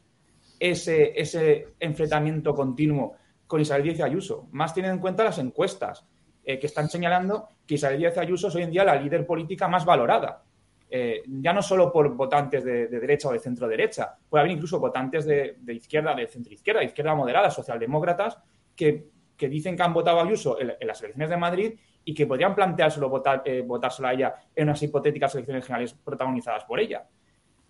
[0.59, 6.07] ese, ese enfrentamiento continuo con Isabel Díaz Ayuso, más teniendo en cuenta las encuestas.
[6.49, 9.69] Eh, que están señalando que Isabel Díaz Ayuso es hoy en día la líder política
[9.69, 10.43] más valorada.
[10.91, 14.81] Eh, ya no solo por votantes de, derecha o de centro derecha, puede haber incluso
[14.81, 18.39] votantes de, izquierda, de centro izquierda, de izquierda moderada, socialdemócratas,
[18.75, 22.55] que, dicen que han votado a Ayuso en, las elecciones de Madrid y que podrían
[22.55, 27.07] planteárselo votar, eh, a ella en unas hipotéticas elecciones generales protagonizadas por ella.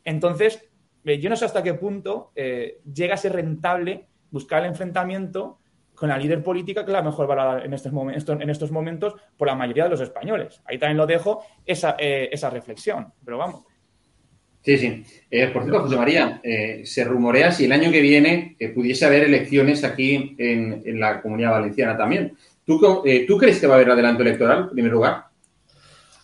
[0.05, 0.65] Entonces,
[1.03, 5.59] yo no sé hasta qué punto llega a ser rentable buscar el enfrentamiento
[5.99, 9.15] con la líder política que es la mejor valorada en estos, momentos, en estos momentos
[9.37, 10.61] por la mayoría de los españoles.
[10.65, 13.65] Ahí también lo dejo esa, eh, esa reflexión, pero vamos.
[14.63, 15.03] Sí, sí.
[15.31, 19.25] Eh, por cierto, José María, eh, se rumorea si el año que viene pudiese haber
[19.25, 22.37] elecciones aquí en, en, la comunidad valenciana también.
[22.65, 22.79] ¿Tú,
[23.27, 25.25] ¿Tú crees que va a haber adelanto electoral, en primer lugar?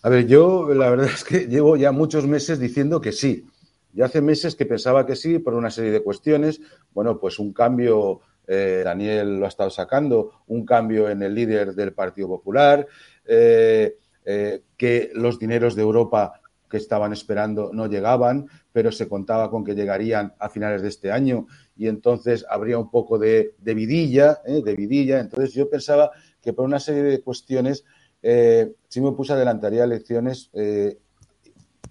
[0.02, 3.46] A ver, yo la verdad es que llevo ya muchos meses diciendo que sí.
[3.94, 6.60] Ya hace meses que pensaba que sí por una serie de cuestiones.
[6.92, 11.74] Bueno, pues un cambio eh, Daniel lo ha estado sacando, un cambio en el líder
[11.74, 12.86] del Partido Popular,
[13.24, 19.50] eh, eh, que los dineros de Europa que estaban esperando no llegaban, pero se contaba
[19.50, 24.40] con que llegarían a finales de este año y entonces habría un poco de, vidilla.
[24.44, 26.10] Entonces yo pensaba
[26.42, 27.84] que por una serie de cuestiones
[28.20, 30.50] sí me puse adelantaría elecciones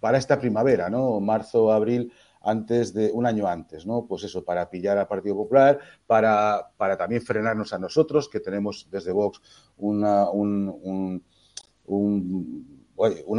[0.02, 1.22] para esta primavera, ¿no?
[1.22, 2.12] Marzo, abril,
[2.44, 4.06] antes de un año antes, ¿no?
[4.06, 8.88] Pues eso, para pillar al Partido Popular, para, para también frenarnos a nosotros, que tenemos
[8.92, 9.42] desde Vox
[9.78, 11.22] una, una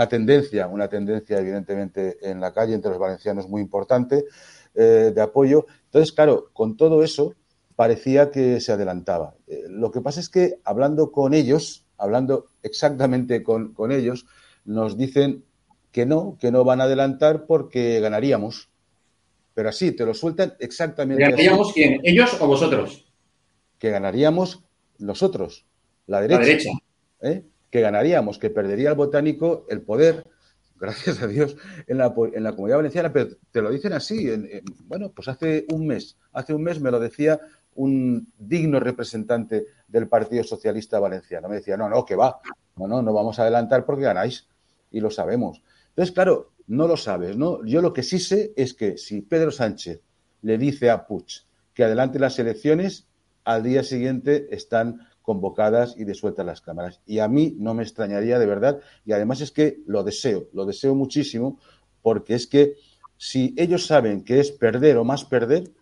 [0.09, 4.25] tendencia, una tendencia evidentemente en la calle entre los valencianos muy importante
[4.75, 5.67] eh, de apoyo.
[5.85, 7.35] Entonces, claro, con todo eso
[7.77, 9.35] parecía que se adelantaba.
[9.47, 14.27] Eh, lo que pasa es que hablando con ellos, hablando exactamente con, con ellos,
[14.65, 15.45] nos dicen
[15.93, 18.71] que no, que no van a adelantar porque ganaríamos
[19.55, 22.01] pero así, te lo sueltan exactamente ¿Ganaríamos quién?
[22.03, 23.07] ¿Ellos o vosotros?
[23.79, 24.65] Que ganaríamos
[24.99, 25.65] nosotros,
[26.07, 26.41] la derecha.
[26.41, 26.71] La derecha.
[27.23, 27.45] ¿eh?
[27.71, 30.27] Que ganaríamos, que perdería el botánico el poder,
[30.81, 34.29] gracias a Dios, en la, en la comunidad valenciana, pero te lo dicen así.
[34.87, 37.41] bueno, pues hace un mes, hace un mes me lo decía
[37.77, 41.49] un digno representante del Partido Socialista Valenciano.
[41.49, 42.41] Me decía, no, no, que va,
[42.77, 44.47] no, no, no vamos a adelantar porque ganáis.
[44.91, 45.61] Y lo sabemos.
[45.89, 47.65] Entonces, claro, no lo sabes, ¿no?
[47.65, 50.01] Yo lo que sí sé es que si Pedro Sánchez
[50.43, 51.27] le dice a Puig
[51.73, 53.07] que adelante las elecciones,
[53.45, 57.01] al día siguiente están convocadas y desueltas las cámaras.
[57.07, 60.67] Y a mí no me extrañaría de verdad, y además es que lo deseo, lo
[60.67, 61.59] deseo muchísimo,
[62.03, 62.75] porque es que
[63.17, 65.73] si ellos saben que es perder o más perder,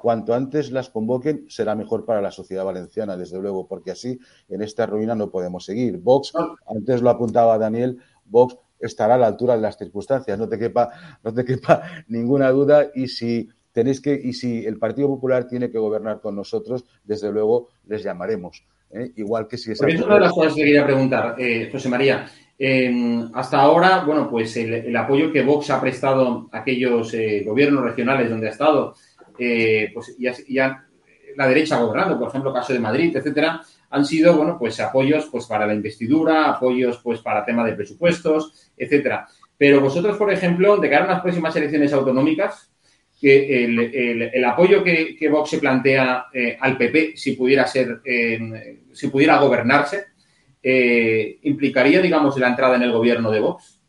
[0.00, 4.18] cuanto antes las convoquen será mejor para la sociedad valenciana, desde luego, porque así
[4.48, 5.98] en esta ruina no podemos seguir.
[5.98, 6.32] Vox,
[6.66, 10.90] antes lo apuntaba Daniel, Vox estará a la altura de las circunstancias, no te quepa,
[11.22, 15.70] no te quepa ninguna duda y si tenéis que y si el Partido Popular tiene
[15.70, 18.64] que gobernar con nosotros, desde luego les llamaremos.
[18.90, 19.12] ¿eh?
[19.16, 19.80] Igual que si es.
[19.80, 22.26] una de las cosas que quería preguntar, eh, José María.
[22.60, 27.84] Em, hasta ahora, bueno, pues el, apoyo que Vox ha prestado a aquellos eh, gobiernos
[27.84, 28.94] regionales donde ha estado,
[29.36, 30.84] pues ya, ya,
[31.36, 35.28] la derecha ha gobernado, por ejemplo, caso de Madrid, etcétera, han sido, bueno, pues apoyos
[35.30, 39.26] pues para la investidura, apoyos pues para tema de presupuestos, etcétera.
[39.56, 42.70] Pero vosotros, por ejemplo, de cara a las próximas elecciones autonómicas,
[43.20, 43.64] que
[44.32, 49.40] el, apoyo que, Vox se plantea eh, al PP, si pudiera ser, eh, si pudiera
[49.40, 50.06] gobernarse,
[50.62, 53.80] eh, implicaría, digamos, la entrada en el gobierno de Vox.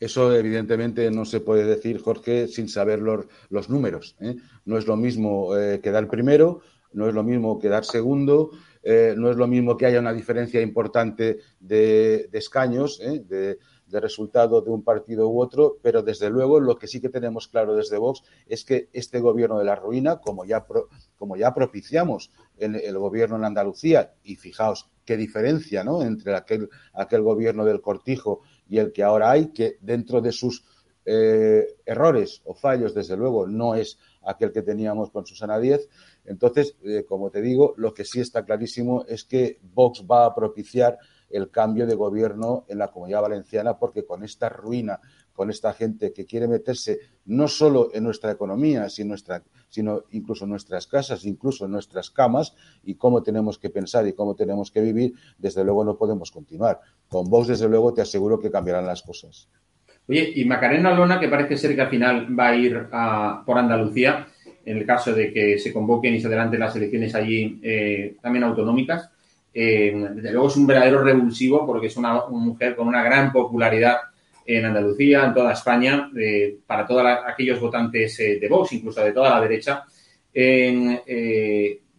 [0.00, 4.16] Eso evidentemente no se puede decir, Jorge, sin saber los, números.
[4.64, 5.50] No es lo mismo
[5.82, 6.62] quedar primero,
[6.92, 8.50] no es lo mismo quedar segundo,
[8.84, 13.56] no es lo mismo que haya una diferencia importante de, escaños, ¿eh?
[13.94, 17.48] De, resultado de un partido u otro, pero desde luego lo que sí que tenemos
[17.48, 20.66] claro desde Vox es que este gobierno de la ruina, como ya,
[21.16, 26.02] como ya propiciamos en el gobierno en Andalucía, y fijaos qué diferencia ¿no?
[26.02, 30.64] entre aquel, aquel gobierno del cortijo y el que ahora hay, que dentro de sus
[31.06, 35.88] eh, errores o fallos, desde luego, no es aquel que teníamos con Susana Díez.
[36.24, 40.34] Entonces, eh, como te digo, lo que sí está clarísimo es que Vox va a
[40.34, 40.98] propiciar
[41.34, 45.00] el cambio de gobierno en la comunidad valenciana porque con esta ruina,
[45.32, 50.86] con esta gente que quiere meterse no solo en nuestra economía, sino, incluso en nuestras
[50.86, 52.54] casas, incluso en nuestras camas
[52.84, 56.80] y cómo tenemos que pensar y cómo tenemos que vivir, desde luego no podemos continuar.
[57.08, 59.48] Con Vox, desde luego, te aseguro que cambiarán las cosas.
[60.06, 62.88] Oye, y Macarena Lona, que parece ser que al final va a ir
[63.44, 64.28] por Andalucía,
[64.64, 68.44] en el caso de que se convoquen y se adelanten las elecciones allí eh, también
[68.44, 69.10] autonómicas,
[69.54, 73.98] eh, desde luego es un verdadero revulsivo porque es una, mujer con una gran popularidad
[74.44, 79.30] en Andalucía, en toda España, eh, para todos aquellos votantes de Vox, incluso de toda
[79.30, 79.84] la derecha.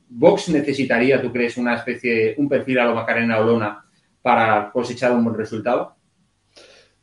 [0.08, 3.84] ¿Vox necesitaría, tú crees, una especie, un perfil a lo Macarena Olona
[4.22, 5.96] para cosechar un buen resultado?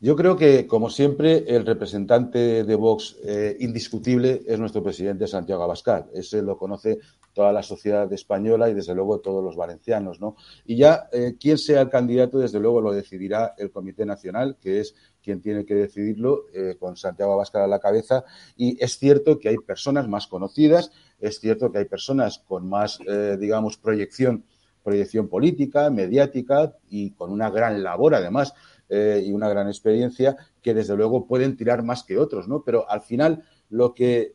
[0.01, 5.63] Yo creo que, como siempre, el representante de Vox eh, indiscutible es nuestro presidente Santiago
[5.63, 6.07] Abascal.
[6.13, 6.99] Ese lo conoce
[7.33, 10.21] toda la sociedad española y, desde luego, todos los valencianos.
[10.21, 10.37] ¿no?
[10.65, 14.81] Y ya, eh, quién sea el candidato, desde luego, lo decidirá el Comité Nacional, que
[14.81, 18.25] es quien tiene que decidirlo, eh, con Santiago Abascal a la cabeza.
[18.57, 22.99] Y es cierto que hay personas más conocidas, es cierto que hay personas con más,
[23.39, 24.45] digamos, proyección
[24.83, 28.53] proyección política, mediática y con una gran labor, además,
[28.89, 32.63] eh, y una gran experiencia que desde luego pueden tirar más que otros, ¿no?
[32.63, 34.35] Pero al final lo que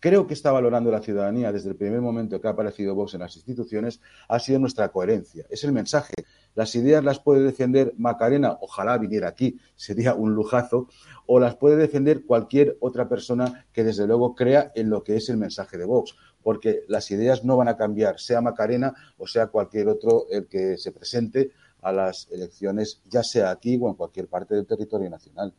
[0.00, 3.20] creo que está valorando la ciudadanía desde el primer momento que ha aparecido Vox en
[3.20, 5.44] las instituciones ha sido nuestra coherencia.
[5.50, 6.14] Es el mensaje.
[6.54, 10.88] Las ideas las puede defender Macarena, ojalá viniera aquí, sería un lujazo,
[11.26, 15.28] o las puede defender cualquier otra persona que desde luego crea en lo que es
[15.28, 19.48] el mensaje de Vox, porque las ideas no van a cambiar, sea Macarena o sea
[19.48, 24.28] cualquier otro el que se presente a las elecciones, ya sea aquí o en cualquier
[24.28, 25.54] parte del territorio nacional.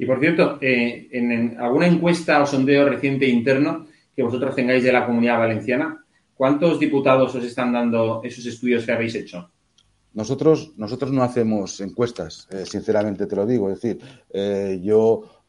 [0.00, 3.84] Y por cierto, eh, en, alguna encuesta o sondeo reciente interno
[4.16, 8.92] que vosotros tengáis de la comunidad valenciana, ¿cuántos diputados os están dando esos estudios que
[8.92, 9.50] habéis hecho?
[10.14, 13.68] Nosotros, nosotros no hacemos encuestas, eh, sinceramente te lo digo.
[13.68, 14.00] Es decir,
[14.32, 15.44] eh, yo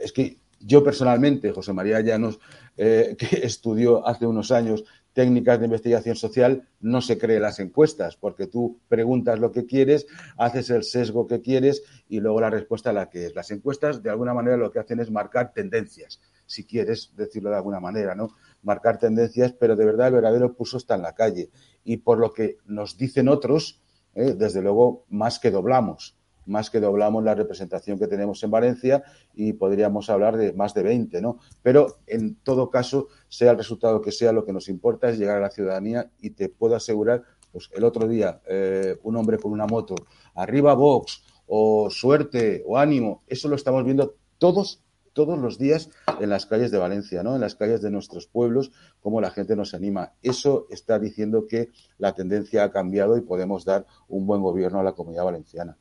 [0.00, 2.40] es que yo personalmente, José María Llanos,
[2.74, 4.82] que estudió hace unos años
[5.16, 10.06] técnicas de investigación social no se cree las encuestas, porque tú preguntas lo que quieres,
[10.36, 13.34] haces el sesgo que quieres y luego la respuesta la que es.
[13.34, 17.56] Las encuestas, de alguna manera, lo que hacen es marcar tendencias, si quieres decirlo de
[17.56, 18.28] alguna manera, ¿no?
[18.62, 21.48] Marcar tendencias, pero de verdad el verdadero pulso está en la calle.
[21.82, 23.80] Y por lo que nos dicen otros,
[24.14, 24.34] ¿eh?
[24.36, 26.15] desde luego, más que doblamos
[26.46, 29.02] más que doblamos la representación que tenemos en Valencia
[29.34, 31.38] y podríamos hablar de más de 20, ¿no?
[31.62, 35.36] Pero en todo caso, sea el resultado que sea, lo que nos importa es llegar
[35.36, 37.22] a la ciudadanía y te puedo asegurar,
[37.52, 39.94] pues el otro día, eh, un hombre con una moto,
[40.34, 44.82] arriba Vox, o suerte, o ánimo, eso lo estamos viendo todos
[45.16, 45.88] todos los días
[46.20, 47.34] en las calles de Valencia, ¿no?
[47.34, 48.70] En las calles de nuestros pueblos,
[49.00, 50.12] cómo la gente nos anima.
[50.20, 54.82] Eso está diciendo que la tendencia ha cambiado y podemos dar un buen gobierno a
[54.82, 55.78] la comunidad valenciana.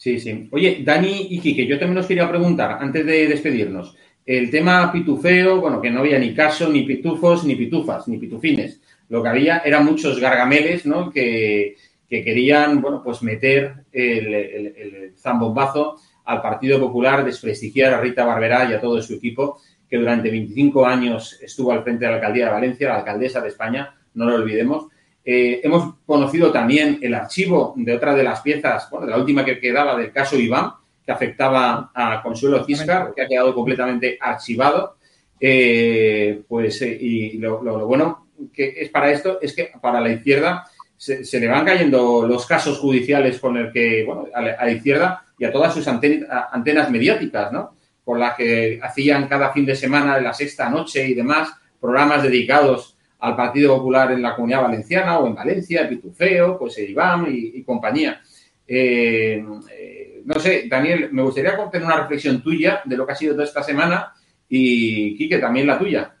[0.00, 0.48] Sí, sí.
[0.50, 3.94] Oye, Dani y Quique, yo también os quería preguntar, antes de despedirnos,
[4.24, 8.80] el tema pitufeo, bueno, que no había ni caso, ni pitufos, ni pitufas, ni pitufines.
[9.10, 11.10] Lo que había eran muchos gargameles, ¿no?
[11.10, 11.76] Que,
[12.08, 18.80] querían, bueno, pues meter el, zambombazo al Partido Popular, desprestigiar a Rita Barberá y a
[18.80, 22.88] todo su equipo, que durante 25 años estuvo al frente de la alcaldía de Valencia,
[22.88, 24.86] la alcaldesa de España, no lo olvidemos,
[25.24, 29.44] eh, hemos conocido también el archivo de otra de las piezas, bueno, de la última
[29.44, 30.72] que quedaba del caso Iván,
[31.04, 34.96] que afectaba a Consuelo Ciscar, que ha quedado completamente archivado.
[35.38, 40.66] Eh, pues, eh, y lo, bueno que es para esto es que para la izquierda
[40.96, 45.44] se, le van cayendo los casos judiciales con el que, bueno, a la, izquierda y
[45.44, 47.74] a todas sus antenas mediáticas, ¿no?
[48.04, 52.22] Por las que hacían cada fin de semana, en la sexta noche y demás, programas
[52.22, 57.62] dedicados al Partido Popular en la Comunidad Valenciana o en Valencia, Pitufeo, pues Iván y,
[57.62, 58.20] compañía.
[58.66, 63.16] Eh, eh, no sé, Daniel, me gustaría tener una reflexión tuya de lo que ha
[63.16, 64.12] sido toda esta semana
[64.48, 66.14] y, Quique, también la tuya.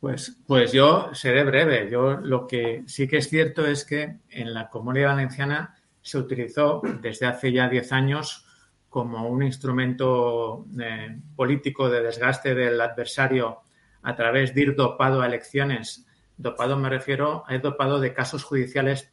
[0.00, 1.90] Pues, pues yo seré breve.
[1.90, 6.80] Yo lo que sí que es cierto es que en la Comunidad Valenciana se utilizó
[7.02, 8.46] desde hace ya 10 años
[8.88, 13.60] como un instrumento eh, político de desgaste del adversario
[14.02, 16.06] a través de ir dopado a elecciones
[16.40, 19.12] Dopado me refiero a dopado de casos judiciales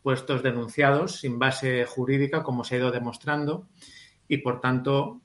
[0.00, 3.68] puestos denunciados sin base jurídica, como se ha ido demostrando,
[4.28, 5.20] y por tanto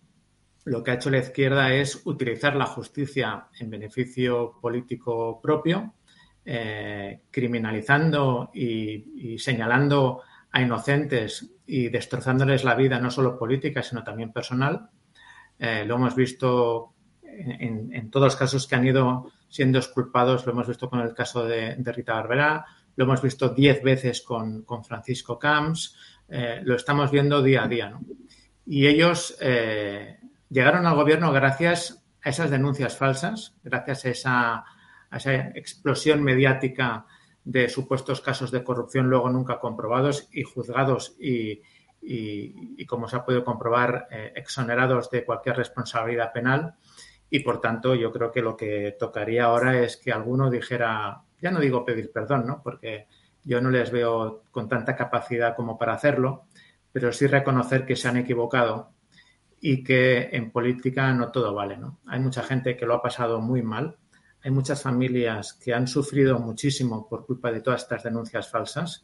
[0.65, 5.93] lo que ha hecho la izquierda es utilizar la justicia en beneficio político propio,
[6.43, 14.33] eh, criminalizando y, señalando a inocentes y destrozándoles la vida no solo política, sino también
[14.33, 14.89] personal.
[15.59, 20.47] Eh, lo hemos visto en, todos los casos que han ido siendo exculpados.
[20.47, 24.65] Lo hemos visto con el caso de, Rita Barberá, lo hemos visto diez veces con,
[24.83, 25.95] Francisco Camps,
[26.27, 27.99] eh, lo estamos viendo día a día.
[28.65, 30.17] Y ellos eh,
[30.49, 34.53] llegaron al gobierno gracias a esas denuncias falsas, gracias a esa,
[35.11, 37.05] a esa explosión mediática
[37.43, 41.61] de supuestos casos de corrupción luego nunca comprobados y juzgados y,
[42.01, 46.75] y, como se ha podido comprobar, eh, exonerados de cualquier responsabilidad penal.
[47.35, 51.49] Y por tanto, yo creo que lo que tocaría ahora es que alguno dijera, ya
[51.49, 52.61] no digo pedir perdón, ¿no?
[52.61, 53.07] Porque
[53.43, 56.45] yo no les veo con tanta capacidad como para hacerlo,
[56.91, 58.91] pero sí reconocer que se han equivocado
[59.59, 62.01] y que en política no todo vale, ¿no?
[62.05, 63.97] Hay mucha gente que lo ha pasado muy mal,
[64.43, 69.03] hay muchas familias que han sufrido muchísimo por culpa de todas estas denuncias falsas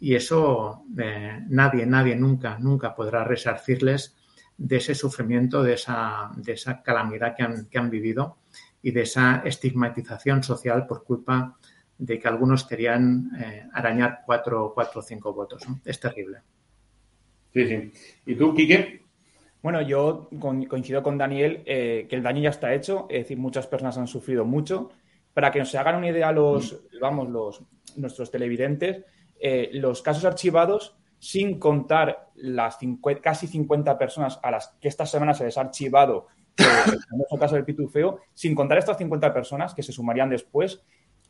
[0.00, 4.16] y eso eh, nadie, nadie nunca, nunca podrá resarcirles
[4.60, 8.36] de ese sufrimiento, de esa, de esa calamidad que han, que han vivido
[8.82, 11.56] y de esa estigmatización social por culpa
[11.96, 15.62] de que algunos querían eh, arañar cuatro, cuatro o cinco votos.
[15.82, 16.40] Es terrible.
[17.54, 17.92] Sí, sí.
[18.26, 19.02] ¿Y tú, Quique?
[19.62, 20.28] Bueno, yo
[20.68, 24.06] coincido con Daniel eh, que el daño ya está hecho, es decir, muchas personas han
[24.08, 24.90] sufrido mucho.
[25.32, 27.62] Para que nos hagan una idea los, vamos, los,
[27.96, 29.04] nuestros televidentes,
[29.40, 32.78] eh, los casos archivados, sin contar las
[33.22, 37.54] casi 50 personas a las que esta semana se les ha archivado, en el caso
[37.54, 40.82] del Pitufeo, sin contar estas 50 personas que se sumarían después,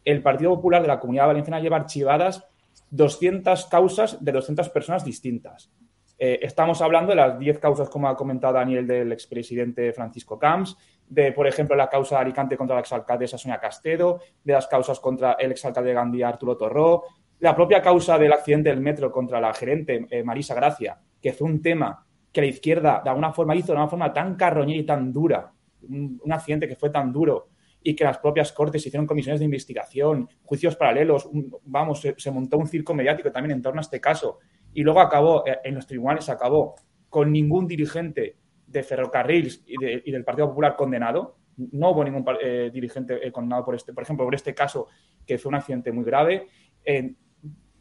[0.05, 2.47] el Partido Popular de la Comunidad Valenciana lleva archivadas
[2.91, 5.71] 200 causas de 200 personas distintas.
[6.19, 10.77] Eh, estamos hablando de las 10 causas, como ha comentado Daniel, del expresidente Francisco Camps,
[11.09, 15.01] de, por ejemplo, la causa de Alicante contra la exalcaldesa Sonia Castedo, de las causas
[15.01, 17.05] contra el exalcalde de Gandía Arturo Torró,
[17.41, 21.49] la propia causa del accidente del metro contra la gerente eh, Marisa Gracia, que fue
[21.49, 24.85] un tema que la izquierda de alguna forma hizo de una forma tan carroñera y
[24.85, 25.53] tan dura,
[25.89, 27.49] un, accidente que fue tan duro
[27.83, 31.29] y que las propias cortes hicieron comisiones de investigación, juicios paralelos,
[31.65, 34.39] vamos, se, montó un circo mediático también en torno a este caso
[34.75, 36.75] y luego acabó, eh, en los tribunales acabó
[37.09, 38.37] con ningún dirigente
[38.67, 41.39] de ferrocarriles y, del Partido Popular condenado.
[41.57, 44.87] No hubo ningún eh, dirigente condenado por este, por ejemplo, por este caso,
[45.27, 46.47] que fue un accidente muy grave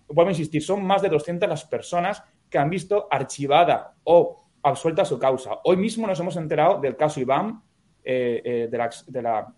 [0.10, 5.06] vuelvo a insistir, son más de 200 las personas que han visto archivada o absuelta
[5.06, 5.60] su causa.
[5.64, 7.62] Hoy mismo nos hemos enterado del caso Iván,
[8.04, 9.54] eh, eh, de, la, de, la,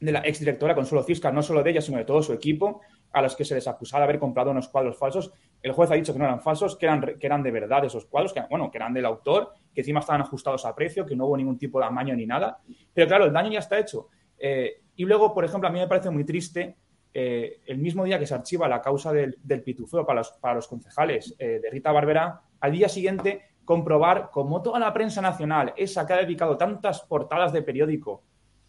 [0.00, 2.80] de, la, Consuelo Cisca, no solo de ella, sino de todo su equipo,
[3.12, 5.32] a los que se les acusaba de haber comprado unos cuadros falsos.
[5.62, 8.06] El juez ha dicho que no eran falsos, que eran, que eran de verdad esos
[8.06, 11.26] cuadros, que, bueno, que eran del autor, que encima estaban ajustados a precio, que no
[11.26, 12.60] hubo ningún tipo de amaño ni nada.
[12.94, 14.08] Pero claro, el daño ya está hecho.
[14.38, 16.76] Eh, y luego, por ejemplo, a mí me parece muy triste
[17.14, 20.22] eh, el mismo día que se archiva la causa del, pitufeo para
[20.54, 25.74] los, concejales eh, de Rita Barberá, al día siguiente comprobar cómo toda la prensa nacional,
[25.76, 28.22] esa que ha dedicado tantas portadas de periódico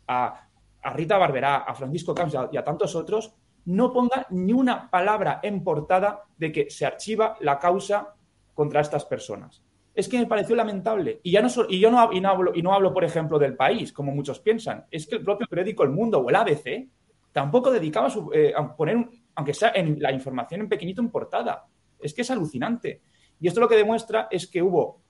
[0.08, 0.48] a,
[0.94, 3.34] Rita Barberá, a Francisco Camps y a, tantos otros,
[3.66, 8.16] no ponga ni una palabra en portada de que se archiva la causa
[8.54, 9.64] contra estas personas.
[9.96, 11.22] Es que me pareció lamentable.
[11.24, 14.12] Y, ya no, y yo no, hablo, y no hablo, por ejemplo, del país, como
[14.12, 14.86] muchos piensan.
[14.92, 16.90] Es que el propio periódico El Mundo o el ABC
[17.34, 19.06] tampoco dedicaba eh, a poner,
[19.36, 21.66] aunque sea en la información en pequeñito en portada.
[22.00, 23.02] Es que es alucinante.
[23.40, 25.02] Y esto lo que demuestra es que hubo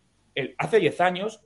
[0.58, 1.46] hace 10 años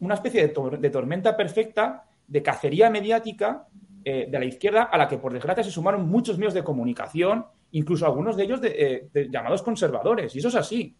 [0.00, 3.66] una especie de, tormenta perfecta de cacería mediática
[4.04, 7.46] eh, de la izquierda a la que, por desgracia, se sumaron muchos medios de comunicación,
[7.72, 10.34] incluso algunos de ellos de, eh, llamados conservadores.
[10.34, 10.96] Y eso es así.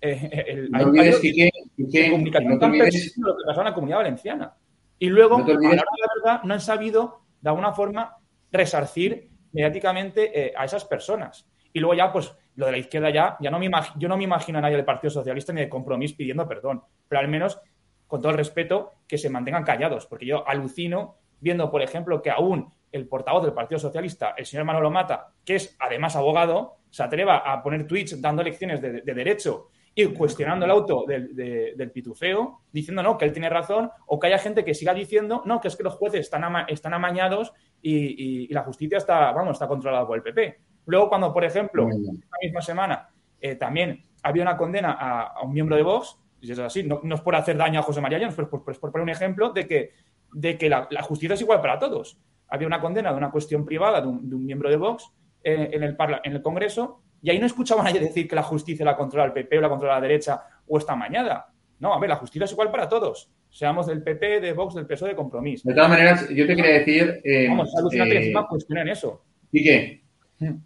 [0.00, 4.54] El, no olvides que, comunicación tan lo que pasó en la comunidad valenciana.
[4.98, 5.84] Y luego, a la
[6.24, 8.16] verdad, no han sabido, de alguna forma,
[8.54, 11.46] resarcir mediáticamente eh, a esas personas.
[11.72, 14.24] Y luego ya, pues, lo de la izquierda ya, ya no me yo no me
[14.24, 17.60] imagino a nadie del Partido Socialista ni de Compromís pidiendo perdón, pero al menos,
[18.06, 22.30] con todo el respeto, que se mantengan callados, porque yo alucino viendo, por ejemplo, que
[22.30, 27.02] aún el portavoz del Partido Socialista, el señor Manolo Mata, que es además abogado, se
[27.02, 32.60] atreva a poner tweets dando lecciones de, derecho y cuestionando el auto del, del, pitufeo,
[32.72, 35.68] diciendo no, que él tiene razón, o que haya gente que siga diciendo no, que
[35.68, 37.52] es que los jueces están, están amañados
[37.84, 40.58] y, la justicia está, vamos, está controlada por el PP.
[40.86, 43.08] Luego, cuando, por ejemplo, esta misma semana
[43.40, 47.20] eh, también había una condena a, un miembro de Vox, y es así, no, es
[47.20, 49.92] por hacer daño a José María Llanos, pero por, por, poner un ejemplo de que,
[50.32, 52.18] de que la, justicia es igual para todos.
[52.48, 55.10] Había una condena de una cuestión privada de un, miembro de Vox
[55.42, 58.42] eh, en, el en el Congreso y ahí no escuchaba a nadie decir que la
[58.42, 61.46] justicia la controla el PP o la controla la derecha o está mañana.
[61.78, 64.84] No, a ver, la justicia es igual para todos seamos del PP, de Vox, del
[64.84, 65.68] PSOE, de Compromiso.
[65.68, 67.20] De todas maneras, yo te quería decir...
[67.22, 69.22] Eh, Vamos, alucinante eh, encima cuestionen eso.
[69.52, 70.02] ¿Y qué?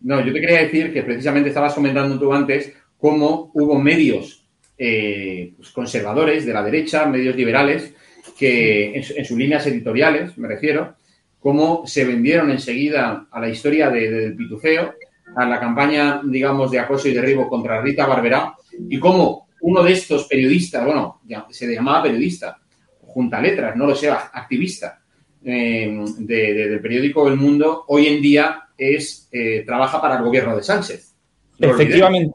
[0.01, 5.53] No, yo te quería decir que precisamente estabas comentando tú antes cómo hubo medios eh,
[5.55, 7.95] pues, conservadores de la derecha, medios liberales,
[8.39, 10.97] que en, sus líneas editoriales, me refiero,
[11.41, 14.95] cómo se vendieron enseguida a la historia del pitufeo,
[15.37, 18.55] a la campaña, digamos, de acoso y derribo contra Rita Barberá,
[18.89, 21.21] y cómo uno de estos periodistas, bueno,
[21.51, 22.59] se llamaba periodista,
[23.19, 25.01] junta letras, no lo sé, activista
[25.45, 30.63] eh, del periódico El Mundo, hoy en día es eh, trabaja para el gobierno de
[30.63, 31.17] Sánchez.
[31.59, 32.33] Efectivamente.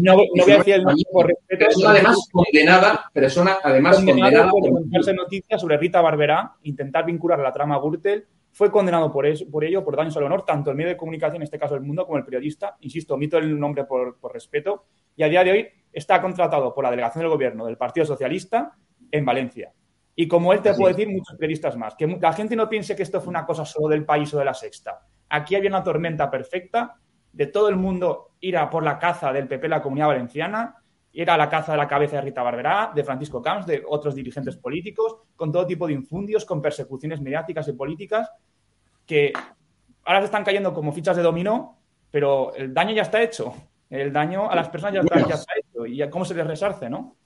[0.00, 1.66] No, voy a decir el nombre por respeto.
[1.66, 7.52] Persona además condenada, persona además condenada, por noticias sobre Rita Barberá, intentar vincular a la
[7.52, 10.88] trama Gürtel, fue condenado por, eso, por ello, por daños al honor, tanto el medio
[10.88, 12.76] de comunicación, en este caso el mundo, como el periodista.
[12.80, 14.86] Insisto, omito el nombre por, por respeto.
[15.14, 18.74] Y a día de hoy está contratado por la delegación del gobierno del Partido Socialista
[19.10, 19.72] en Valencia.
[20.14, 21.94] Y como él te puede decir, muchos periodistas más.
[21.94, 24.44] Que la gente no piense que esto fue una cosa solo del país o de
[24.44, 25.00] la sexta.
[25.28, 26.96] Aquí había una tormenta perfecta
[27.32, 30.74] de todo el mundo ir a por la caza del PP en la Comunidad Valenciana,
[31.12, 34.14] ir a la caza de la cabeza de Rita Barberá, de Francisco Camps, de otros
[34.14, 38.30] dirigentes políticos, con todo tipo de infundios, con persecuciones mediáticas y políticas,
[39.06, 39.32] que
[40.04, 41.78] ahora se están cayendo como fichas de dominó,
[42.10, 43.54] pero el daño ya está hecho.
[43.90, 45.86] El daño a las personas ya está, ya está hecho.
[45.86, 47.17] ¿Y cómo se les resarce, no?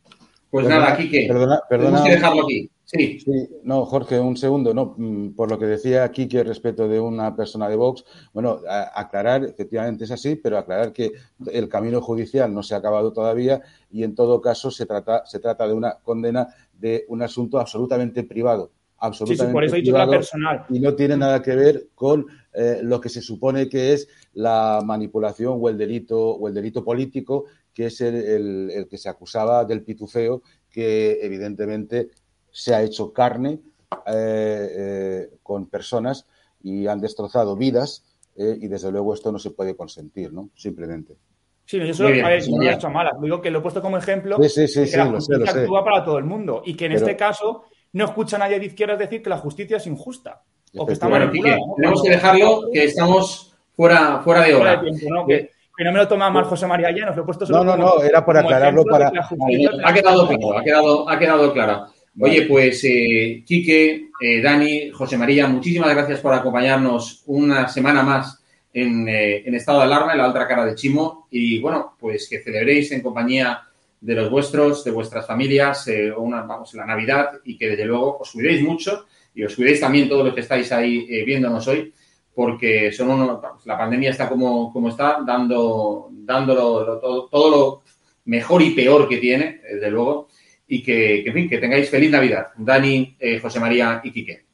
[0.53, 1.25] Pues nada, Quique.
[1.27, 2.05] Perdona, perdona.
[2.05, 2.71] que dejarlo aquí.
[2.85, 3.19] Sí.
[3.63, 4.75] No, Jorge, un segundo.
[4.75, 8.61] No, mm, por lo que decía Quique respecto de una persona de Vox, bueno,
[8.95, 11.13] aclarar, efectivamente es así, pero aclarar que
[11.51, 15.39] el camino judicial no se ha acabado todavía y en todo caso se trata, se
[15.39, 18.73] trata de una condena de un asunto absolutamente privado.
[18.99, 20.67] Absolutamente sí, por eso he dicho la personal.
[20.69, 24.83] Y no tiene nada que ver con eh, lo que se supone que es la
[24.85, 29.83] manipulación o el delito o el delito político que es el, que se acusaba del
[29.83, 32.11] pitufeo, que evidentemente
[32.51, 33.61] se ha hecho carne
[34.07, 36.27] eh, eh, con personas
[36.63, 38.05] y han destrozado vidas
[38.37, 40.51] eh, y desde luego esto no se puede consentir, ¿no?
[40.55, 41.17] Simplemente.
[41.65, 43.13] Sí, yo solo, a ver, no he hecho mala.
[43.21, 46.19] Digo que lo he puesto como ejemplo sí, sí, que la justicia actúa para todo
[46.19, 49.31] el mundo y que en este caso no escucha a nadie de izquierdas decir que
[49.31, 50.43] la justicia es injusta
[50.77, 51.59] o que está manipulada.
[51.77, 54.83] Tenemos que dejarlo, que estamos fuera, fuera de hora.
[55.27, 55.51] Que
[55.85, 58.03] no me lo toma mal José María Llanos, lo he puesto solo No, no, no,
[58.03, 59.09] era por aclararlo para.
[59.09, 61.87] Ha quedado claro, ha quedado, ha quedado claro.
[62.21, 68.43] Oye, pues eh, Quique, eh, Dani, José María, muchísimas gracias por acompañarnos una semana más
[68.73, 71.27] en, eh, en, estado de alarma, en la otra cara de Chimo.
[71.31, 73.63] Y bueno, pues que celebréis en compañía
[73.99, 78.19] de los vuestros, de vuestras familias, eh, una, vamos, la Navidad y que desde luego
[78.19, 81.95] os cuidéis mucho y os cuidéis también todos los que estáis ahí viéndonos hoy
[82.35, 87.83] porque son uno, la pandemia está como, como está, dando, dándolo todo, todo, lo
[88.25, 90.29] mejor y peor que tiene, desde luego,
[90.67, 92.49] y que, que, en fin, que tengáis feliz Navidad.
[92.57, 94.45] Dani, eh, José María y Quique.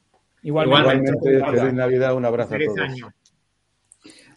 [0.43, 3.11] Igualmente, feliz Navidad, un abrazo a todos.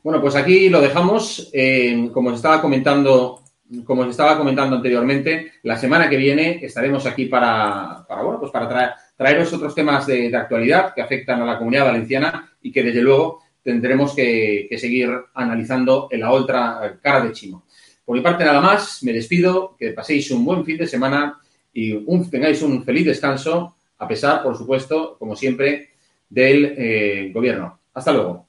[0.03, 1.51] Bueno, pues aquí lo dejamos.
[1.53, 3.43] Eh, como os estaba comentando,
[3.84, 8.51] como os estaba comentando anteriormente, la semana que viene estaremos aquí para, para bueno, pues
[8.51, 12.83] para traer, traeros otros temas de, actualidad que afectan a la comunidad valenciana y que
[12.83, 17.65] desde luego tendremos que, seguir analizando en la otra cara de Chimo.
[18.05, 21.39] Por mi parte nada más, me despido, que paséis un buen fin de semana
[21.73, 21.95] y
[22.31, 25.91] tengáis un feliz descanso, a pesar, por supuesto, como siempre,
[26.29, 27.79] del eh, gobierno.
[27.95, 28.49] Hasta luego.